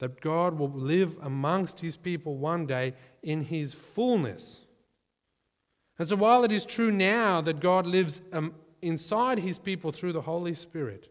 That 0.00 0.20
God 0.20 0.58
will 0.58 0.70
live 0.70 1.16
amongst 1.22 1.80
His 1.80 1.96
people 1.96 2.36
one 2.36 2.66
day 2.66 2.94
in 3.22 3.42
His 3.42 3.72
fullness. 3.72 4.60
And 5.98 6.08
so, 6.08 6.16
while 6.16 6.44
it 6.44 6.52
is 6.52 6.66
true 6.66 6.90
now 6.90 7.40
that 7.40 7.60
God 7.60 7.86
lives 7.86 8.20
um, 8.32 8.54
inside 8.82 9.38
His 9.38 9.58
people 9.58 9.92
through 9.92 10.12
the 10.12 10.22
Holy 10.22 10.54
Spirit, 10.54 11.08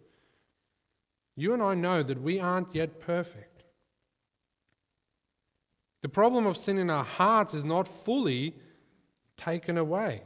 you 1.35 1.53
and 1.53 1.61
I 1.61 1.73
know 1.73 2.03
that 2.03 2.21
we 2.21 2.39
aren't 2.39 2.75
yet 2.75 2.99
perfect. 2.99 3.63
The 6.01 6.09
problem 6.09 6.45
of 6.45 6.57
sin 6.57 6.77
in 6.77 6.89
our 6.89 7.03
hearts 7.03 7.53
is 7.53 7.63
not 7.63 7.87
fully 7.87 8.55
taken 9.37 9.77
away. 9.77 10.21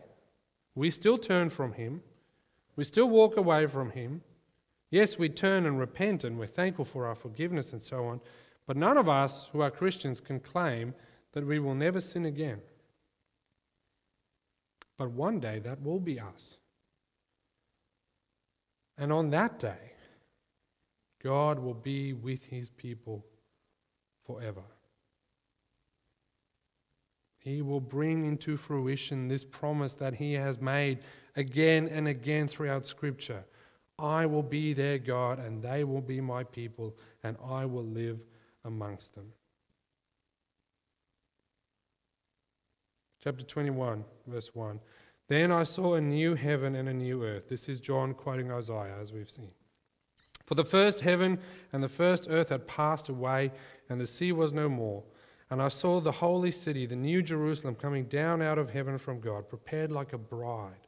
We 0.76 0.90
still 0.90 1.18
turn 1.18 1.50
from 1.50 1.74
Him. 1.74 2.02
We 2.76 2.84
still 2.84 3.10
walk 3.10 3.38
away 3.38 3.68
from 3.68 3.92
Him. 3.92 4.22
Yes, 4.90 5.18
we 5.18 5.30
turn 5.30 5.66
and 5.66 5.80
repent 5.80 6.24
and 6.24 6.38
we're 6.38 6.48
thankful 6.48 6.86
for 6.86 7.06
our 7.06 7.16
forgiveness 7.16 7.74
and 7.74 7.82
so 7.82 8.06
on. 8.06 8.22
But 8.66 8.78
none 8.78 8.98
of 8.98 9.08
us 9.08 9.50
who 9.52 9.62
are 9.62 9.72
Christians 9.72 10.20
can 10.20 10.40
claim 10.40 10.94
that 11.34 11.46
we 11.46 11.60
will 11.60 11.76
never 11.76 12.02
sin 12.02 12.26
again. 12.26 12.62
But 14.98 15.12
one 15.12 15.40
day 15.40 15.60
that 15.60 15.82
will 15.82 16.00
be 16.00 16.20
us. 16.20 16.56
And 18.98 19.14
on 19.14 19.30
that 19.30 19.60
day, 19.60 19.87
God 21.28 21.60
will 21.60 21.74
be 21.74 22.14
with 22.14 22.46
his 22.46 22.70
people 22.70 23.26
forever. 24.26 24.64
He 27.38 27.62
will 27.62 27.82
bring 27.82 28.24
into 28.24 28.56
fruition 28.56 29.28
this 29.28 29.44
promise 29.44 29.94
that 29.96 30.16
He 30.16 30.36
has 30.36 30.62
made 30.62 31.00
again 31.36 31.90
and 31.90 32.08
again 32.08 32.48
throughout 32.48 32.86
Scripture. 32.86 33.44
I 34.00 34.26
will 34.26 34.42
be 34.42 34.72
their 34.72 34.98
God, 34.98 35.40
and 35.40 35.62
they 35.62 35.84
will 35.84 36.00
be 36.00 36.22
my 36.22 36.46
people, 36.46 36.96
and 37.24 37.36
I 37.46 37.66
will 37.66 37.86
live 37.86 38.20
amongst 38.64 39.14
them. 39.14 39.34
Chapter 43.22 43.44
21, 43.44 44.06
verse 44.28 44.56
1. 44.56 44.80
Then 45.28 45.52
I 45.52 45.64
saw 45.64 45.96
a 45.96 46.02
new 46.02 46.36
heaven 46.36 46.74
and 46.74 46.88
a 46.88 46.94
new 46.94 47.26
earth. 47.26 47.50
This 47.50 47.68
is 47.68 47.82
John 47.82 48.14
quoting 48.14 48.50
Isaiah, 48.50 48.96
as 49.02 49.12
we've 49.12 49.30
seen. 49.30 49.52
For 50.48 50.56
the 50.56 50.66
first 50.66 51.02
heaven 51.02 51.40
and 51.74 51.84
the 51.84 51.90
first 51.90 52.28
earth 52.30 52.50
had 52.50 52.68
passed 52.68 53.10
away, 53.10 53.52
and 53.90 54.00
the 54.00 54.08
sea 54.08 54.32
was 54.32 54.54
no 54.54 54.70
more. 54.70 55.04
And 55.50 55.62
I 55.62 55.68
saw 55.68 56.00
the 56.00 56.12
holy 56.12 56.52
city, 56.52 56.86
the 56.86 56.96
new 56.96 57.22
Jerusalem, 57.22 57.76
coming 57.76 58.06
down 58.06 58.42
out 58.42 58.58
of 58.58 58.70
heaven 58.70 58.98
from 58.98 59.20
God, 59.20 59.50
prepared 59.50 59.92
like 59.92 60.14
a 60.14 60.18
bride, 60.18 60.88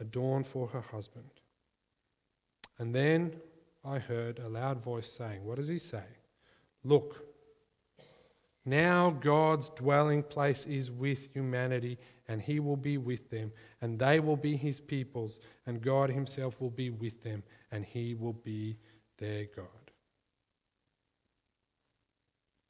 adorned 0.00 0.46
for 0.46 0.68
her 0.68 0.80
husband. 0.80 1.30
And 2.78 2.94
then 2.94 3.32
I 3.84 3.98
heard 3.98 4.38
a 4.38 4.48
loud 4.48 4.82
voice 4.82 5.10
saying, 5.10 5.44
What 5.44 5.56
does 5.56 5.68
he 5.68 5.78
say? 5.78 6.04
Look, 6.84 7.24
now 8.64 9.10
God's 9.10 9.68
dwelling 9.70 10.22
place 10.22 10.64
is 10.66 10.90
with 10.90 11.32
humanity, 11.32 11.98
and 12.28 12.40
he 12.40 12.60
will 12.60 12.76
be 12.76 12.98
with 12.98 13.30
them, 13.30 13.52
and 13.80 13.98
they 13.98 14.20
will 14.20 14.36
be 14.36 14.56
his 14.56 14.78
peoples, 14.80 15.40
and 15.66 15.82
God 15.82 16.10
himself 16.10 16.60
will 16.60 16.70
be 16.70 16.90
with 16.90 17.22
them, 17.22 17.42
and 17.72 17.84
he 17.84 18.14
will 18.14 18.32
be 18.32 18.78
their 19.22 19.46
God. 19.54 19.66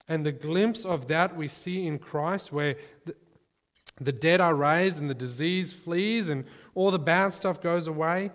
And 0.08 0.26
the 0.26 0.32
glimpse 0.32 0.84
of 0.84 1.08
that 1.08 1.36
we 1.36 1.48
see 1.48 1.86
in 1.86 1.98
Christ, 1.98 2.52
where 2.52 2.76
the, 3.06 3.14
the 4.00 4.12
dead 4.12 4.40
are 4.40 4.54
raised 4.54 4.98
and 4.98 5.08
the 5.08 5.14
disease 5.14 5.72
flees 5.72 6.28
and 6.28 6.44
all 6.74 6.90
the 6.90 6.98
bad 6.98 7.32
stuff 7.34 7.60
goes 7.60 7.86
away, 7.86 8.30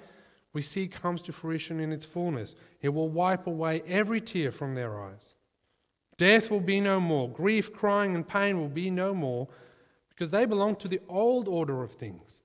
we 0.54 0.62
see 0.62 0.88
comes 0.88 1.22
to 1.24 1.34
fruition 1.34 1.80
in 1.80 1.92
its 1.92 2.06
fullness. 2.06 2.56
It 2.82 2.90
will 2.90 3.10
wipe 3.10 3.48
away 3.48 3.84
every 3.86 4.22
tear 4.22 4.52
from 4.52 4.76
their 4.76 5.00
eyes. 5.00 5.36
Death 6.18 6.50
will 6.50 6.62
be 6.62 6.82
no 6.82 7.00
more. 7.00 7.30
Grief, 7.30 7.74
crying, 7.74 8.16
and 8.16 8.28
pain 8.28 8.60
will 8.60 8.70
be 8.70 8.90
no 8.90 9.14
more 9.14 9.48
because 10.10 10.32
they 10.32 10.46
belong 10.46 10.76
to 10.78 10.88
the 10.88 11.02
old 11.08 11.48
order 11.48 11.84
of 11.84 11.92
things. 11.92 12.42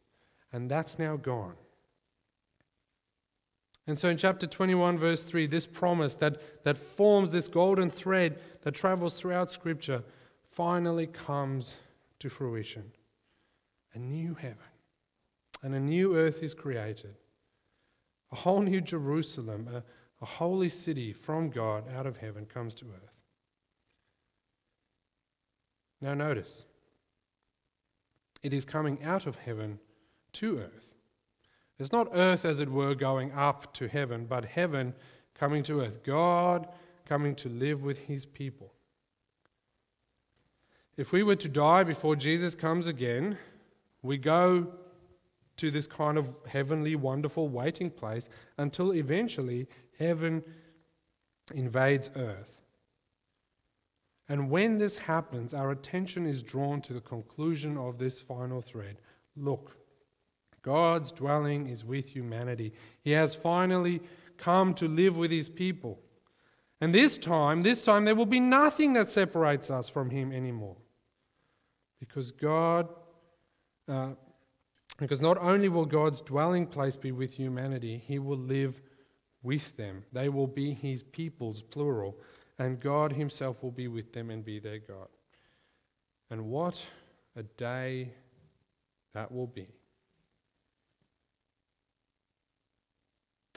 And 0.52 0.70
that's 0.70 0.98
now 0.98 1.16
gone. 1.16 1.54
And 3.86 3.98
so 3.98 4.08
in 4.08 4.16
chapter 4.16 4.46
21, 4.46 4.98
verse 4.98 5.24
3, 5.24 5.46
this 5.46 5.66
promise 5.66 6.14
that, 6.16 6.64
that 6.64 6.78
forms 6.78 7.32
this 7.32 7.48
golden 7.48 7.90
thread 7.90 8.38
that 8.62 8.74
travels 8.74 9.18
throughout 9.18 9.50
Scripture 9.50 10.04
finally 10.52 11.06
comes 11.06 11.74
to 12.20 12.28
fruition. 12.28 12.92
A 13.94 13.98
new 13.98 14.34
heaven 14.34 14.58
and 15.62 15.74
a 15.74 15.80
new 15.80 16.16
earth 16.16 16.42
is 16.42 16.54
created. 16.54 17.16
A 18.30 18.36
whole 18.36 18.62
new 18.62 18.80
Jerusalem, 18.80 19.68
a, 19.72 19.82
a 20.22 20.26
holy 20.26 20.68
city 20.68 21.12
from 21.12 21.50
God 21.50 21.84
out 21.94 22.06
of 22.06 22.18
heaven 22.18 22.46
comes 22.46 22.74
to 22.74 22.86
earth. 22.86 23.12
Now, 26.00 26.14
notice, 26.14 26.64
it 28.42 28.52
is 28.52 28.64
coming 28.64 29.02
out 29.04 29.26
of 29.26 29.36
heaven 29.36 29.78
to 30.34 30.58
earth. 30.58 30.91
It's 31.78 31.92
not 31.92 32.08
earth, 32.12 32.44
as 32.44 32.60
it 32.60 32.68
were, 32.68 32.94
going 32.94 33.32
up 33.32 33.72
to 33.74 33.88
heaven, 33.88 34.26
but 34.26 34.44
heaven 34.44 34.94
coming 35.34 35.62
to 35.64 35.80
earth. 35.80 36.02
God 36.04 36.68
coming 37.04 37.34
to 37.36 37.48
live 37.48 37.82
with 37.82 37.98
his 37.98 38.24
people. 38.24 38.72
If 40.96 41.12
we 41.12 41.22
were 41.22 41.36
to 41.36 41.48
die 41.48 41.82
before 41.84 42.16
Jesus 42.16 42.54
comes 42.54 42.86
again, 42.86 43.38
we 44.02 44.18
go 44.18 44.68
to 45.56 45.70
this 45.70 45.86
kind 45.86 46.18
of 46.18 46.28
heavenly, 46.46 46.96
wonderful 46.96 47.48
waiting 47.48 47.90
place 47.90 48.28
until 48.58 48.92
eventually 48.92 49.66
heaven 49.98 50.42
invades 51.54 52.10
earth. 52.16 52.60
And 54.28 54.50
when 54.50 54.78
this 54.78 54.96
happens, 54.96 55.52
our 55.52 55.70
attention 55.70 56.26
is 56.26 56.42
drawn 56.42 56.80
to 56.82 56.92
the 56.92 57.00
conclusion 57.00 57.76
of 57.76 57.98
this 57.98 58.20
final 58.20 58.62
thread. 58.62 58.96
Look, 59.36 59.76
God's 60.62 61.12
dwelling 61.12 61.68
is 61.68 61.84
with 61.84 62.10
humanity. 62.10 62.72
He 63.02 63.12
has 63.12 63.34
finally 63.34 64.00
come 64.38 64.74
to 64.74 64.88
live 64.88 65.16
with 65.16 65.30
his 65.30 65.48
people. 65.48 66.00
And 66.80 66.94
this 66.94 67.18
time, 67.18 67.62
this 67.62 67.82
time, 67.82 68.04
there 68.04 68.14
will 68.14 68.26
be 68.26 68.40
nothing 68.40 68.92
that 68.94 69.08
separates 69.08 69.70
us 69.70 69.88
from 69.88 70.10
him 70.10 70.32
anymore. 70.32 70.76
Because 72.00 72.32
God, 72.32 72.88
uh, 73.88 74.10
because 74.98 75.20
not 75.20 75.38
only 75.38 75.68
will 75.68 75.86
God's 75.86 76.20
dwelling 76.20 76.66
place 76.66 76.96
be 76.96 77.12
with 77.12 77.34
humanity, 77.34 78.02
he 78.04 78.18
will 78.18 78.38
live 78.38 78.80
with 79.42 79.76
them. 79.76 80.04
They 80.12 80.28
will 80.28 80.46
be 80.46 80.74
his 80.74 81.02
peoples, 81.02 81.62
plural, 81.62 82.16
and 82.58 82.80
God 82.80 83.12
himself 83.12 83.62
will 83.62 83.70
be 83.70 83.88
with 83.88 84.12
them 84.12 84.30
and 84.30 84.44
be 84.44 84.58
their 84.58 84.78
God. 84.78 85.08
And 86.30 86.46
what 86.46 86.84
a 87.36 87.42
day 87.42 88.12
that 89.14 89.30
will 89.30 89.46
be. 89.46 89.68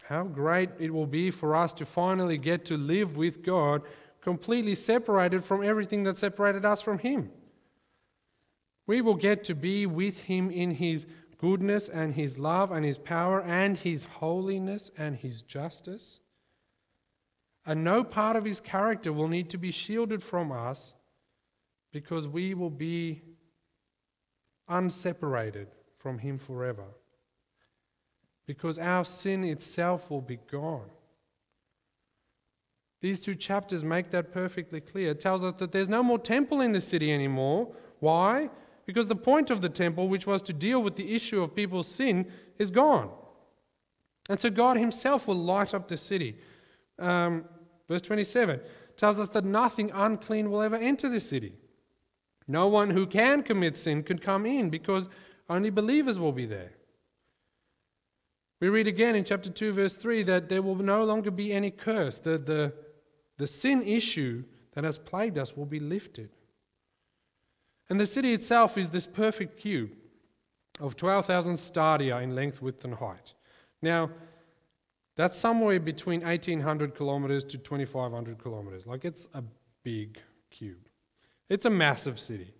How 0.08 0.24
great 0.24 0.70
it 0.78 0.94
will 0.94 1.08
be 1.08 1.32
for 1.32 1.56
us 1.56 1.74
to 1.76 1.86
finally 1.86 2.38
get 2.38 2.66
to 2.66 2.78
live 2.78 3.18
with 3.18 3.42
God 3.42 3.82
completely 4.22 4.76
separated 4.76 5.44
from 5.44 5.64
everything 5.64 6.04
that 6.04 6.18
separated 6.18 6.64
us 6.64 6.82
from 6.82 7.00
Him. 7.00 7.32
We 8.86 9.02
will 9.02 9.16
get 9.16 9.44
to 9.46 9.56
be 9.56 9.88
with 9.88 10.24
Him 10.24 10.52
in 10.52 10.72
His 10.72 11.08
goodness 11.40 11.90
and 11.90 12.14
His 12.14 12.38
love 12.38 12.72
and 12.72 12.86
His 12.86 13.00
power 13.00 13.42
and 13.42 13.78
His 13.78 14.04
holiness 14.04 14.92
and 14.96 15.16
His 15.16 15.42
justice. 15.42 16.20
And 17.66 17.84
no 17.84 18.04
part 18.04 18.36
of 18.36 18.46
His 18.46 18.60
character 18.60 19.12
will 19.12 19.28
need 19.28 19.50
to 19.50 19.58
be 19.58 19.72
shielded 19.72 20.22
from 20.22 20.52
us 20.52 20.94
because 21.92 22.28
we 22.28 22.54
will 22.54 22.70
be 22.70 23.22
unseparated 24.70 25.68
from 25.98 26.20
Him 26.20 26.38
forever. 26.38 26.86
Because 28.46 28.78
our 28.78 29.06
sin 29.06 29.44
itself 29.44 30.10
will 30.10 30.22
be 30.22 30.38
gone. 30.52 30.90
These 33.02 33.22
two 33.22 33.36
chapters 33.36 33.84
make 33.84 34.10
that 34.12 34.32
perfectly 34.32 34.82
clear. 34.82 35.12
It 35.12 35.20
tells 35.20 35.44
us 35.44 35.54
that 35.58 35.72
there's 35.72 35.90
no 35.90 36.02
more 36.02 36.20
temple 36.20 36.62
in 36.62 36.72
the 36.72 36.82
city 36.82 37.12
anymore. 37.12 37.72
Why? 38.00 38.50
Because 38.86 39.08
the 39.08 39.16
point 39.16 39.50
of 39.50 39.62
the 39.62 39.70
temple, 39.70 40.08
which 40.08 40.28
was 40.28 40.42
to 40.44 40.54
deal 40.54 40.82
with 40.82 40.96
the 40.96 41.16
issue 41.16 41.42
of 41.42 41.56
people's 41.56 41.88
sin, 41.88 42.32
is 42.58 42.72
gone. 42.72 43.12
And 44.30 44.40
so 44.40 44.50
God 44.50 44.78
Himself 44.78 45.28
will 45.28 45.36
light 45.36 45.74
up 45.74 45.88
the 45.88 45.98
city. 45.98 46.38
Um, 46.98 47.46
verse 47.88 48.02
27 48.02 48.60
tells 48.98 49.20
us 49.20 49.30
that 49.30 49.44
nothing 49.44 49.92
unclean 49.94 50.50
will 50.50 50.62
ever 50.62 50.76
enter 50.76 51.10
the 51.10 51.20
city. 51.20 51.54
No 52.48 52.68
one 52.68 52.92
who 52.92 53.06
can 53.06 53.44
commit 53.44 53.78
sin 53.78 54.04
can 54.04 54.20
come 54.20 54.46
in 54.46 54.70
because 54.70 55.10
only 55.50 55.70
believers 55.70 56.20
will 56.20 56.32
be 56.32 56.46
there. 56.46 56.72
We 58.62 58.70
read 58.70 58.88
again 58.88 59.16
in 59.16 59.26
chapter 59.26 59.50
2, 59.50 59.74
verse 59.74 59.98
3 59.98 60.24
that 60.24 60.50
there 60.50 60.62
will 60.62 60.76
no 60.76 61.04
longer 61.04 61.32
be 61.32 61.52
any 61.52 61.72
curse. 61.72 62.20
The, 62.20 62.38
the, 62.38 62.74
the 63.38 63.48
sin 63.48 63.84
issue 63.84 64.44
that 64.74 64.84
has 64.84 64.98
plagued 64.98 65.38
us 65.38 65.56
will 65.58 65.66
be 65.66 65.80
lifted. 65.80 66.30
And 67.90 68.00
the 68.00 68.08
city 68.08 68.34
itself 68.34 68.78
is 68.78 68.90
this 68.90 69.08
perfect 69.08 69.60
cube 69.60 69.92
of 70.80 70.96
12,000 70.96 71.58
stadia 71.58 72.18
in 72.18 72.36
length, 72.36 72.62
width, 72.62 72.84
and 72.84 72.96
height. 72.96 73.34
Now, 73.82 74.10
that's 75.16 75.38
somewhere 75.38 75.80
between 75.80 76.22
1,800 76.22 76.96
kilometers 76.96 77.46
to 77.46 77.58
2,500 77.58 78.38
kilometers. 78.38 78.86
Like 78.86 79.06
it's 79.06 79.28
a 79.34 79.44
big 79.84 80.20
cube. 80.50 80.90
It's 81.50 81.66
a 81.66 81.70
massive 81.70 82.20
city. 82.20 82.54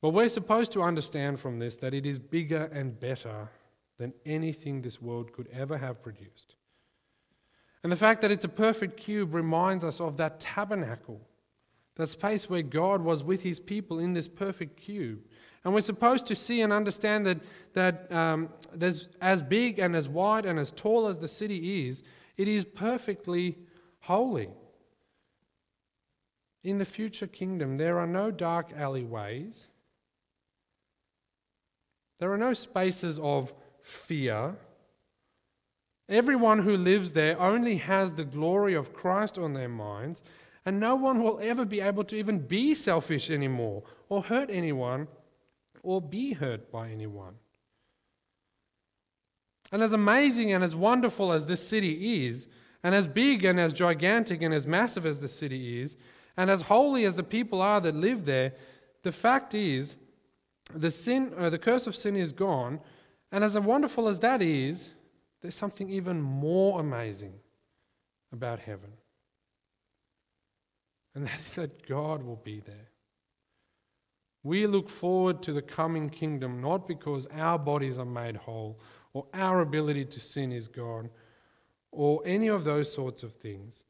But 0.00 0.10
we're 0.10 0.28
supposed 0.28 0.72
to 0.72 0.82
understand 0.82 1.38
from 1.38 1.58
this 1.58 1.76
that 1.76 1.94
it 1.94 2.04
is 2.04 2.18
bigger 2.18 2.68
and 2.72 2.98
better 2.98 3.50
than 3.98 4.12
anything 4.26 4.82
this 4.82 5.00
world 5.00 5.32
could 5.32 5.48
ever 5.52 5.78
have 5.78 6.02
produced. 6.02 6.56
And 7.82 7.92
the 7.92 7.96
fact 7.96 8.22
that 8.22 8.30
it's 8.30 8.44
a 8.44 8.48
perfect 8.48 8.96
cube 8.96 9.34
reminds 9.34 9.84
us 9.84 10.00
of 10.00 10.16
that 10.16 10.40
tabernacle, 10.40 11.20
that 11.96 12.08
space 12.08 12.48
where 12.48 12.62
God 12.62 13.02
was 13.02 13.22
with 13.22 13.42
his 13.42 13.60
people 13.60 13.98
in 13.98 14.14
this 14.14 14.26
perfect 14.26 14.80
cube. 14.80 15.20
And 15.64 15.74
we're 15.74 15.82
supposed 15.82 16.26
to 16.26 16.34
see 16.34 16.62
and 16.62 16.72
understand 16.72 17.26
that, 17.26 17.40
that 17.74 18.10
um, 18.10 18.48
there's, 18.74 19.10
as 19.20 19.42
big 19.42 19.78
and 19.78 19.94
as 19.94 20.08
wide 20.08 20.46
and 20.46 20.58
as 20.58 20.70
tall 20.70 21.06
as 21.08 21.18
the 21.18 21.28
city 21.28 21.86
is, 21.86 22.02
it 22.36 22.48
is 22.48 22.64
perfectly 22.64 23.58
holy. 24.00 24.50
In 26.62 26.78
the 26.78 26.84
future 26.84 27.26
kingdom, 27.26 27.76
there 27.76 27.98
are 27.98 28.06
no 28.06 28.30
dark 28.30 28.72
alleyways. 28.74 29.68
There 32.18 32.32
are 32.32 32.38
no 32.38 32.54
spaces 32.54 33.18
of 33.18 33.52
fear. 33.84 34.56
Everyone 36.08 36.60
who 36.60 36.76
lives 36.76 37.12
there 37.12 37.38
only 37.38 37.76
has 37.76 38.14
the 38.14 38.24
glory 38.24 38.74
of 38.74 38.94
Christ 38.94 39.38
on 39.38 39.52
their 39.52 39.68
minds, 39.68 40.22
and 40.64 40.80
no 40.80 40.94
one 40.96 41.22
will 41.22 41.38
ever 41.42 41.64
be 41.64 41.80
able 41.80 42.04
to 42.04 42.16
even 42.16 42.38
be 42.38 42.74
selfish 42.74 43.30
anymore, 43.30 43.82
or 44.08 44.22
hurt 44.22 44.48
anyone, 44.50 45.06
or 45.82 46.00
be 46.00 46.32
hurt 46.32 46.72
by 46.72 46.88
anyone. 46.88 47.34
And 49.70 49.82
as 49.82 49.92
amazing 49.92 50.52
and 50.52 50.64
as 50.64 50.74
wonderful 50.74 51.32
as 51.32 51.46
this 51.46 51.66
city 51.66 52.26
is, 52.26 52.48
and 52.82 52.94
as 52.94 53.06
big 53.06 53.44
and 53.44 53.60
as 53.60 53.72
gigantic 53.72 54.40
and 54.42 54.54
as 54.54 54.66
massive 54.66 55.04
as 55.04 55.18
the 55.18 55.28
city 55.28 55.82
is, 55.82 55.96
and 56.36 56.50
as 56.50 56.62
holy 56.62 57.04
as 57.04 57.16
the 57.16 57.22
people 57.22 57.60
are 57.60 57.80
that 57.80 57.94
live 57.94 58.24
there, 58.24 58.54
the 59.02 59.12
fact 59.12 59.52
is, 59.52 59.96
the 60.74 60.90
sin, 60.90 61.32
uh, 61.36 61.50
the 61.50 61.58
curse 61.58 61.86
of 61.86 61.94
sin 61.94 62.16
is 62.16 62.32
gone, 62.32 62.80
and 63.34 63.42
as 63.42 63.58
wonderful 63.58 64.06
as 64.06 64.20
that 64.20 64.40
is, 64.40 64.92
there's 65.42 65.56
something 65.56 65.90
even 65.90 66.22
more 66.22 66.78
amazing 66.78 67.34
about 68.32 68.60
heaven. 68.60 68.92
And 71.16 71.26
that 71.26 71.40
is 71.40 71.54
that 71.54 71.84
God 71.84 72.22
will 72.22 72.40
be 72.44 72.60
there. 72.60 72.90
We 74.44 74.68
look 74.68 74.88
forward 74.88 75.42
to 75.42 75.52
the 75.52 75.62
coming 75.62 76.10
kingdom 76.10 76.60
not 76.60 76.86
because 76.86 77.26
our 77.34 77.58
bodies 77.58 77.98
are 77.98 78.04
made 78.04 78.36
whole 78.36 78.78
or 79.12 79.26
our 79.34 79.62
ability 79.62 80.04
to 80.04 80.20
sin 80.20 80.52
is 80.52 80.68
gone 80.68 81.10
or 81.90 82.22
any 82.24 82.46
of 82.46 82.62
those 82.62 82.92
sorts 82.92 83.24
of 83.24 83.32
things. 83.32 83.82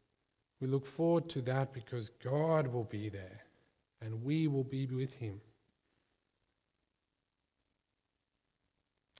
We 0.59 0.68
look 0.68 0.87
forward 0.87 1.28
to 1.28 1.42
that 1.42 1.74
because 1.74 2.09
God 2.09 2.68
will 2.68 2.85
be 2.85 3.11
there 3.11 3.42
and 4.00 4.24
we 4.24 4.48
will 4.48 4.64
be 4.64 4.87
with 4.87 5.12
Him. 5.12 5.42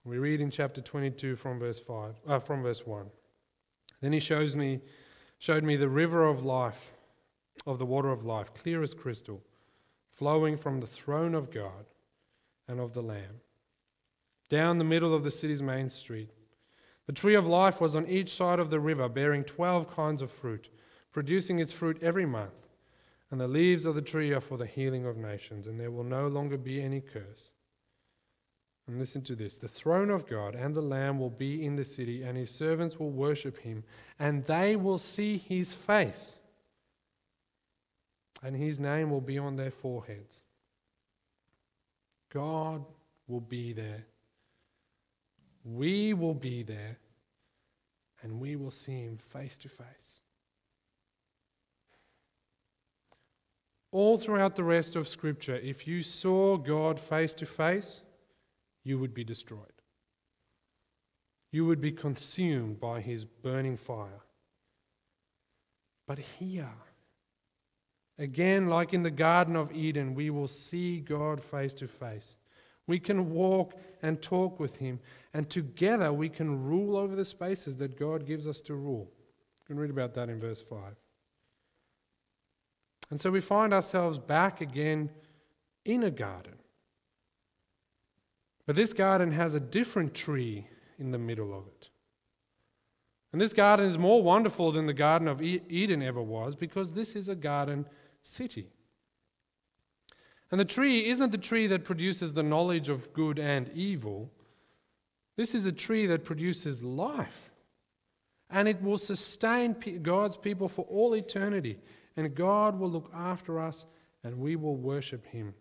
We 0.05 0.19
read 0.19 0.39
in 0.39 0.51
chapter 0.51 0.81
22 0.81 1.35
from 1.35 1.57
verse 1.57 1.79
5, 1.79 2.15
uh, 2.27 2.39
from 2.39 2.61
verse 2.61 2.85
1. 2.85 3.07
Then 4.01 4.13
he 4.13 4.19
shows 4.19 4.55
me, 4.55 4.81
showed 5.39 5.63
me 5.63 5.75
the 5.75 5.89
river 5.89 6.27
of 6.27 6.45
life, 6.45 6.91
of 7.65 7.79
the 7.79 7.87
water 7.87 8.11
of 8.11 8.23
life, 8.23 8.53
clear 8.53 8.83
as 8.83 8.93
crystal, 8.93 9.41
flowing 10.13 10.57
from 10.57 10.79
the 10.79 10.87
throne 10.87 11.33
of 11.33 11.49
God 11.49 11.85
and 12.67 12.79
of 12.79 12.93
the 12.93 13.01
Lamb, 13.01 13.41
down 14.47 14.77
the 14.77 14.83
middle 14.83 15.13
of 15.15 15.23
the 15.23 15.31
city's 15.31 15.63
main 15.63 15.89
street. 15.89 16.29
The 17.07 17.13
tree 17.13 17.33
of 17.33 17.47
life 17.47 17.81
was 17.81 17.95
on 17.95 18.05
each 18.05 18.31
side 18.31 18.59
of 18.59 18.69
the 18.69 18.79
river, 18.79 19.09
bearing 19.09 19.43
twelve 19.43 19.89
kinds 19.89 20.21
of 20.21 20.31
fruit, 20.31 20.69
producing 21.11 21.57
its 21.57 21.71
fruit 21.71 21.97
every 22.03 22.27
month. 22.27 22.67
And 23.31 23.41
the 23.41 23.47
leaves 23.47 23.87
of 23.87 23.95
the 23.95 24.03
tree 24.03 24.33
are 24.33 24.41
for 24.41 24.57
the 24.57 24.67
healing 24.67 25.07
of 25.07 25.17
nations, 25.17 25.65
and 25.65 25.79
there 25.79 25.89
will 25.89 26.03
no 26.03 26.27
longer 26.27 26.57
be 26.57 26.79
any 26.79 27.01
curse. 27.01 27.51
And 28.87 28.99
listen 28.99 29.23
to 29.23 29.35
this 29.35 29.57
the 29.57 29.67
throne 29.67 30.09
of 30.09 30.27
God 30.27 30.55
and 30.55 30.75
the 30.75 30.81
Lamb 30.81 31.19
will 31.19 31.29
be 31.29 31.65
in 31.65 31.75
the 31.75 31.85
city, 31.85 32.23
and 32.23 32.37
his 32.37 32.51
servants 32.51 32.99
will 32.99 33.11
worship 33.11 33.57
him, 33.59 33.83
and 34.19 34.45
they 34.45 34.75
will 34.75 34.99
see 34.99 35.37
his 35.37 35.73
face, 35.73 36.35
and 38.43 38.55
his 38.55 38.79
name 38.79 39.09
will 39.09 39.21
be 39.21 39.37
on 39.37 39.55
their 39.55 39.71
foreheads. 39.71 40.43
God 42.31 42.85
will 43.27 43.41
be 43.41 43.73
there. 43.73 44.05
We 45.63 46.13
will 46.13 46.35
be 46.35 46.61
there, 46.61 46.97
and 48.21 48.39
we 48.39 48.55
will 48.55 48.71
see 48.71 49.01
him 49.01 49.17
face 49.17 49.57
to 49.59 49.69
face. 49.69 50.21
All 53.91 54.17
throughout 54.17 54.55
the 54.55 54.63
rest 54.63 54.95
of 54.95 55.07
Scripture, 55.07 55.55
if 55.55 55.87
you 55.87 56.03
saw 56.03 56.57
God 56.57 56.99
face 56.99 57.33
to 57.35 57.45
face, 57.45 58.01
you 58.85 58.97
would 58.99 59.13
be 59.13 59.25
destroyed. 59.25 59.81
You 61.51 61.65
would 61.65 61.81
be 61.81 61.91
consumed 61.91 62.79
by 62.79 63.01
his 63.01 63.25
burning 63.25 63.75
fire. 63.75 64.23
But 66.07 66.19
here, 66.19 66.69
again, 68.17 68.69
like 68.69 68.93
in 68.93 69.03
the 69.03 69.11
Garden 69.11 69.55
of 69.55 69.73
Eden, 69.73 70.13
we 70.13 70.29
will 70.29 70.47
see 70.47 70.99
God 70.99 71.43
face 71.43 71.73
to 71.75 71.87
face. 71.87 72.37
We 72.87 72.99
can 72.99 73.31
walk 73.31 73.73
and 74.03 74.21
talk 74.21 74.59
with 74.59 74.77
him, 74.77 74.99
and 75.33 75.49
together 75.49 76.13
we 76.13 76.29
can 76.29 76.63
rule 76.63 76.95
over 76.95 77.15
the 77.15 77.25
spaces 77.25 77.77
that 77.77 77.97
God 77.97 78.27
gives 78.27 78.47
us 78.47 78.61
to 78.61 78.75
rule. 78.75 79.09
You 79.61 79.65
can 79.65 79.79
read 79.79 79.89
about 79.89 80.13
that 80.13 80.29
in 80.29 80.39
verse 80.39 80.61
5. 80.61 80.79
And 83.09 83.19
so 83.19 83.31
we 83.31 83.41
find 83.41 83.73
ourselves 83.73 84.19
back 84.19 84.61
again 84.61 85.09
in 85.83 86.03
a 86.03 86.11
garden. 86.11 86.55
But 88.65 88.75
this 88.75 88.93
garden 88.93 89.31
has 89.31 89.53
a 89.53 89.59
different 89.59 90.13
tree 90.13 90.67
in 90.97 91.11
the 91.11 91.19
middle 91.19 91.57
of 91.57 91.67
it. 91.67 91.89
And 93.31 93.41
this 93.41 93.53
garden 93.53 93.87
is 93.87 93.97
more 93.97 94.23
wonderful 94.23 94.71
than 94.71 94.85
the 94.85 94.93
Garden 94.93 95.27
of 95.27 95.41
Eden 95.41 96.01
ever 96.01 96.21
was 96.21 96.55
because 96.55 96.93
this 96.93 97.15
is 97.15 97.27
a 97.27 97.35
garden 97.35 97.85
city. 98.23 98.69
And 100.51 100.59
the 100.59 100.65
tree 100.65 101.07
isn't 101.09 101.31
the 101.31 101.37
tree 101.37 101.67
that 101.67 101.83
produces 101.83 102.33
the 102.33 102.43
knowledge 102.43 102.87
of 102.87 103.11
good 103.11 103.37
and 103.37 103.69
evil. 103.73 104.31
This 105.35 105.53
is 105.53 105.65
a 105.65 105.71
tree 105.71 106.05
that 106.07 106.23
produces 106.23 106.81
life. 106.81 107.51
And 108.49 108.67
it 108.67 108.81
will 108.81 108.97
sustain 108.97 109.75
God's 110.01 110.37
people 110.37 110.69
for 110.69 110.85
all 110.85 111.13
eternity. 111.13 111.79
And 112.15 112.33
God 112.33 112.79
will 112.79 112.89
look 112.89 113.11
after 113.13 113.59
us 113.59 113.85
and 114.23 114.37
we 114.37 114.55
will 114.55 114.77
worship 114.77 115.25
Him. 115.25 115.53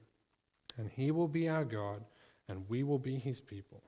And 0.79 0.91
He 0.91 1.11
will 1.11 1.29
be 1.29 1.49
our 1.49 1.65
God 1.65 2.05
and 2.49 2.69
we 2.69 2.83
will 2.83 2.99
be 2.99 3.17
His 3.17 3.41
people. 3.41 3.83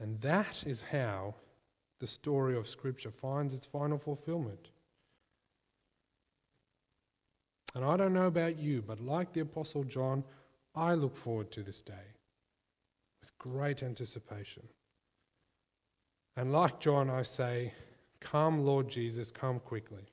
And 0.00 0.20
that 0.20 0.64
is 0.66 0.82
how 0.92 1.34
the 2.00 2.06
story 2.06 2.56
of 2.56 2.68
Scripture 2.68 3.10
finds 3.10 3.52
its 3.52 3.66
final 3.66 3.98
fulfillment. 3.98 4.70
And 7.74 7.84
I 7.84 7.96
don't 7.96 8.14
know 8.14 8.26
about 8.26 8.58
you, 8.58 8.82
but 8.82 9.00
like 9.00 9.32
the 9.32 9.40
Apostle 9.40 9.84
John, 9.84 10.24
I 10.74 10.94
look 10.94 11.16
forward 11.16 11.50
to 11.52 11.62
this 11.62 11.82
day 11.82 12.14
with 13.20 13.36
great 13.38 13.82
anticipation. 13.82 14.62
And 16.36 16.52
like 16.52 16.80
John, 16.80 17.10
I 17.10 17.22
say, 17.22 17.74
Come, 18.20 18.64
Lord 18.64 18.88
Jesus, 18.88 19.30
come 19.30 19.60
quickly. 19.60 20.08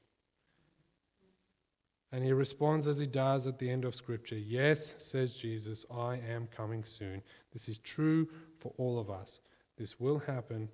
And 2.11 2.23
he 2.23 2.31
responds 2.31 2.87
as 2.87 2.97
he 2.97 3.05
does 3.05 3.47
at 3.47 3.59
the 3.59 3.69
end 3.69 3.83
of 3.83 3.95
Scripture 3.95 4.37
Yes, 4.37 4.93
says 4.97 5.33
Jesus, 5.33 5.85
I 5.91 6.19
am 6.29 6.47
coming 6.47 6.85
soon. 6.85 7.21
This 7.51 7.67
is 7.67 7.77
true 7.79 8.27
for 8.59 8.73
all 8.77 8.99
of 8.99 9.09
us. 9.09 9.39
This 9.77 9.99
will 9.99 10.19
happen, 10.19 10.69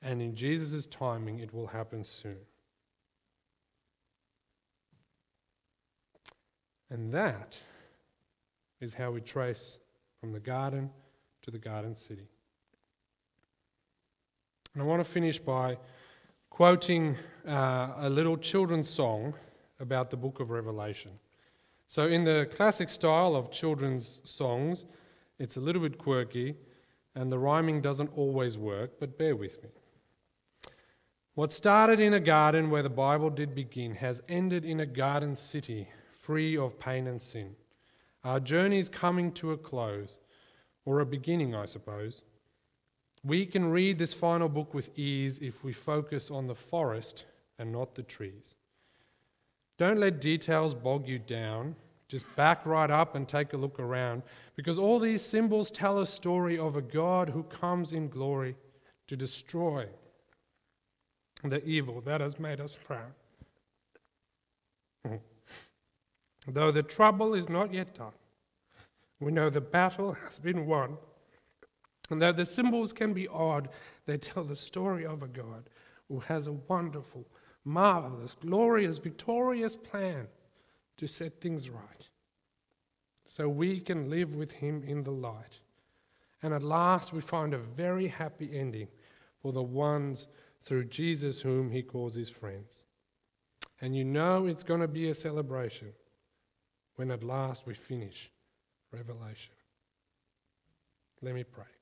and 0.00 0.22
in 0.22 0.34
Jesus' 0.34 0.86
timing, 0.86 1.40
it 1.40 1.52
will 1.52 1.66
happen 1.66 2.04
soon. 2.04 2.38
And 6.90 7.12
that 7.12 7.58
is 8.80 8.94
how 8.94 9.10
we 9.10 9.20
trace 9.20 9.78
from 10.20 10.32
the 10.32 10.40
garden 10.40 10.90
to 11.42 11.50
the 11.50 11.58
garden 11.58 11.94
city. 11.94 12.28
And 14.72 14.82
I 14.82 14.86
want 14.86 15.04
to 15.04 15.10
finish 15.10 15.38
by 15.38 15.76
quoting 16.50 17.16
uh, 17.46 17.92
a 17.98 18.08
little 18.08 18.36
children's 18.36 18.88
song 18.88 19.34
about 19.80 20.10
the 20.10 20.16
book 20.16 20.40
of 20.40 20.50
Revelation. 20.50 21.12
So, 21.86 22.06
in 22.06 22.24
the 22.24 22.48
classic 22.50 22.90
style 22.90 23.34
of 23.34 23.50
children's 23.50 24.20
songs, 24.24 24.84
it's 25.38 25.56
a 25.56 25.60
little 25.60 25.82
bit 25.82 25.98
quirky 25.98 26.56
and 27.14 27.32
the 27.32 27.38
rhyming 27.38 27.80
doesn't 27.80 28.16
always 28.16 28.56
work, 28.56 29.00
but 29.00 29.18
bear 29.18 29.34
with 29.34 29.60
me. 29.62 29.70
What 31.34 31.52
started 31.52 31.98
in 31.98 32.14
a 32.14 32.20
garden 32.20 32.70
where 32.70 32.82
the 32.82 32.88
Bible 32.88 33.30
did 33.30 33.56
begin 33.56 33.96
has 33.96 34.22
ended 34.28 34.64
in 34.64 34.80
a 34.80 34.86
garden 34.86 35.34
city 35.34 35.88
free 36.20 36.56
of 36.56 36.78
pain 36.78 37.06
and 37.06 37.20
sin. 37.20 37.56
Our 38.22 38.38
journey 38.38 38.78
is 38.78 38.88
coming 38.88 39.32
to 39.32 39.52
a 39.52 39.56
close, 39.56 40.18
or 40.84 41.00
a 41.00 41.06
beginning, 41.06 41.54
I 41.54 41.66
suppose. 41.66 42.22
We 43.24 43.46
can 43.46 43.70
read 43.70 43.98
this 43.98 44.14
final 44.14 44.48
book 44.48 44.74
with 44.74 44.96
ease 44.96 45.38
if 45.38 45.64
we 45.64 45.72
focus 45.72 46.30
on 46.30 46.46
the 46.46 46.54
forest 46.54 47.24
and 47.58 47.72
not 47.72 47.94
the 47.94 48.02
trees. 48.02 48.54
Don't 49.78 49.98
let 49.98 50.20
details 50.20 50.74
bog 50.74 51.08
you 51.08 51.18
down. 51.18 51.76
Just 52.08 52.24
back 52.36 52.64
right 52.64 52.90
up 52.90 53.14
and 53.14 53.28
take 53.28 53.52
a 53.52 53.56
look 53.56 53.78
around 53.78 54.22
because 54.56 54.78
all 54.78 54.98
these 54.98 55.22
symbols 55.22 55.70
tell 55.70 56.00
a 56.00 56.06
story 56.06 56.58
of 56.58 56.74
a 56.74 56.82
God 56.82 57.28
who 57.28 57.42
comes 57.44 57.92
in 57.92 58.08
glory 58.08 58.56
to 59.08 59.16
destroy 59.16 59.86
the 61.44 61.62
evil 61.64 62.00
that 62.00 62.20
has 62.20 62.38
made 62.38 62.60
us 62.60 62.76
proud. 62.82 63.12
Though 66.48 66.72
the 66.72 66.82
trouble 66.82 67.34
is 67.34 67.48
not 67.48 67.74
yet 67.74 67.94
done, 67.94 68.12
we 69.20 69.32
know 69.32 69.50
the 69.50 69.60
battle 69.60 70.12
has 70.12 70.38
been 70.38 70.66
won. 70.66 70.96
And 72.10 72.22
though 72.22 72.32
the 72.32 72.46
symbols 72.46 72.92
can 72.92 73.12
be 73.12 73.28
odd, 73.28 73.68
they 74.06 74.16
tell 74.16 74.44
the 74.44 74.56
story 74.56 75.04
of 75.04 75.22
a 75.22 75.28
God 75.28 75.68
who 76.08 76.20
has 76.20 76.46
a 76.46 76.52
wonderful, 76.52 77.26
marvelous, 77.68 78.34
glorious, 78.40 78.96
victorious 78.98 79.76
plan 79.76 80.26
to 80.96 81.06
set 81.06 81.40
things 81.40 81.68
right 81.68 82.08
so 83.26 83.48
we 83.48 83.78
can 83.78 84.08
live 84.08 84.34
with 84.34 84.52
Him 84.52 84.82
in 84.82 85.04
the 85.04 85.10
light. 85.10 85.60
And 86.42 86.54
at 86.54 86.62
last, 86.62 87.12
we 87.12 87.20
find 87.20 87.52
a 87.52 87.58
very 87.58 88.08
happy 88.08 88.50
ending 88.52 88.88
for 89.42 89.52
the 89.52 89.62
ones 89.62 90.26
through 90.62 90.86
Jesus 90.86 91.42
whom 91.42 91.70
He 91.70 91.82
calls 91.82 92.14
His 92.14 92.30
friends. 92.30 92.84
And 93.80 93.94
you 93.94 94.04
know 94.04 94.46
it's 94.46 94.64
going 94.64 94.80
to 94.80 94.88
be 94.88 95.10
a 95.10 95.14
celebration 95.14 95.92
when 96.96 97.10
at 97.10 97.22
last 97.22 97.64
we 97.66 97.74
finish 97.74 98.30
Revelation. 98.90 99.52
Let 101.20 101.34
me 101.34 101.44
pray. 101.44 101.77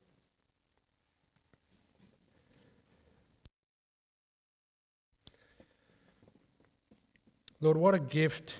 Lord, 7.60 7.76
what 7.76 7.94
a 7.94 7.98
gift 7.98 8.56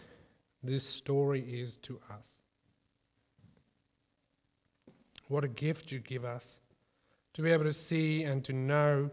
this 0.62 0.85
story 0.85 1.40
is 1.40 1.76
to 1.78 2.00
us. 2.11 2.38
What 5.28 5.44
a 5.44 5.48
gift 5.48 5.92
you 5.92 5.98
give 5.98 6.24
us 6.24 6.59
to 7.35 7.42
be 7.42 7.50
able 7.50 7.64
to 7.64 7.72
see 7.72 8.22
and 8.22 8.44
to 8.44 8.52
know 8.52 9.11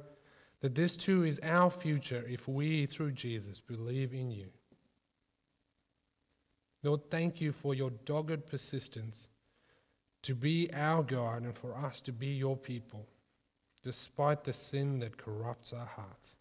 that 0.61 0.75
this 0.75 0.95
too 0.95 1.25
is 1.25 1.39
our 1.43 1.69
future 1.69 2.23
if 2.29 2.47
we, 2.47 2.85
through 2.85 3.11
Jesus, 3.11 3.59
believe 3.59 4.13
in 4.13 4.31
you. 4.31 4.47
Lord, 6.83 7.09
thank 7.09 7.41
you 7.41 7.51
for 7.51 7.73
your 7.73 7.91
dogged 8.05 8.45
persistence 8.45 9.27
to 10.21 10.35
be 10.35 10.69
our 10.73 11.03
God 11.03 11.43
and 11.43 11.57
for 11.57 11.75
us 11.75 11.99
to 12.01 12.13
be 12.13 12.27
your 12.27 12.55
people, 12.55 13.07
despite 13.83 14.45
the 14.45 14.53
sin 14.53 14.99
that 14.99 15.17
corrupts 15.17 15.73
our 15.73 15.85
hearts. 15.85 16.35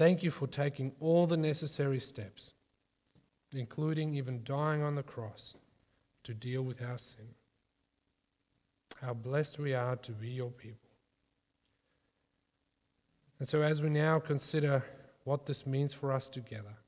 Thank 0.00 0.22
you 0.22 0.30
for 0.30 0.46
taking 0.46 0.92
all 0.98 1.26
the 1.26 1.36
necessary 1.36 2.00
steps, 2.00 2.52
including 3.52 4.14
even 4.14 4.40
dying 4.44 4.82
on 4.82 4.94
the 4.94 5.02
cross, 5.02 5.52
to 6.24 6.32
deal 6.32 6.62
with 6.62 6.80
our 6.80 6.96
sin. 6.96 7.34
How 9.02 9.12
blessed 9.12 9.58
we 9.58 9.74
are 9.74 9.96
to 9.96 10.12
be 10.12 10.28
your 10.28 10.52
people. 10.52 10.88
And 13.38 13.46
so, 13.46 13.60
as 13.60 13.82
we 13.82 13.90
now 13.90 14.18
consider 14.20 14.86
what 15.24 15.44
this 15.44 15.66
means 15.66 15.92
for 15.92 16.12
us 16.12 16.30
together, 16.30 16.78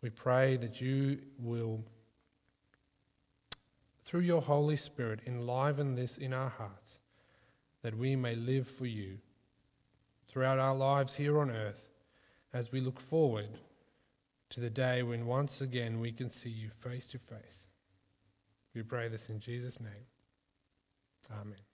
we 0.00 0.08
pray 0.08 0.56
that 0.58 0.80
you 0.80 1.18
will, 1.40 1.82
through 4.04 4.20
your 4.20 4.42
Holy 4.42 4.76
Spirit, 4.76 5.22
enliven 5.26 5.96
this 5.96 6.18
in 6.18 6.32
our 6.32 6.50
hearts, 6.50 7.00
that 7.82 7.98
we 7.98 8.14
may 8.14 8.36
live 8.36 8.68
for 8.68 8.86
you 8.86 9.18
throughout 10.28 10.60
our 10.60 10.76
lives 10.76 11.16
here 11.16 11.40
on 11.40 11.50
earth 11.50 11.88
as 12.52 12.70
we 12.70 12.80
look 12.80 13.00
forward 13.00 13.48
to 14.50 14.60
the 14.60 14.70
day 14.70 15.02
when 15.02 15.26
once 15.26 15.60
again 15.60 16.00
we 16.00 16.12
can 16.12 16.30
see 16.30 16.50
you 16.50 16.68
face 16.68 17.08
to 17.08 17.18
face. 17.18 17.66
We 18.74 18.82
pray 18.82 19.08
this 19.08 19.28
in 19.28 19.40
Jesus' 19.40 19.80
name. 19.80 20.06
Amen. 21.30 21.71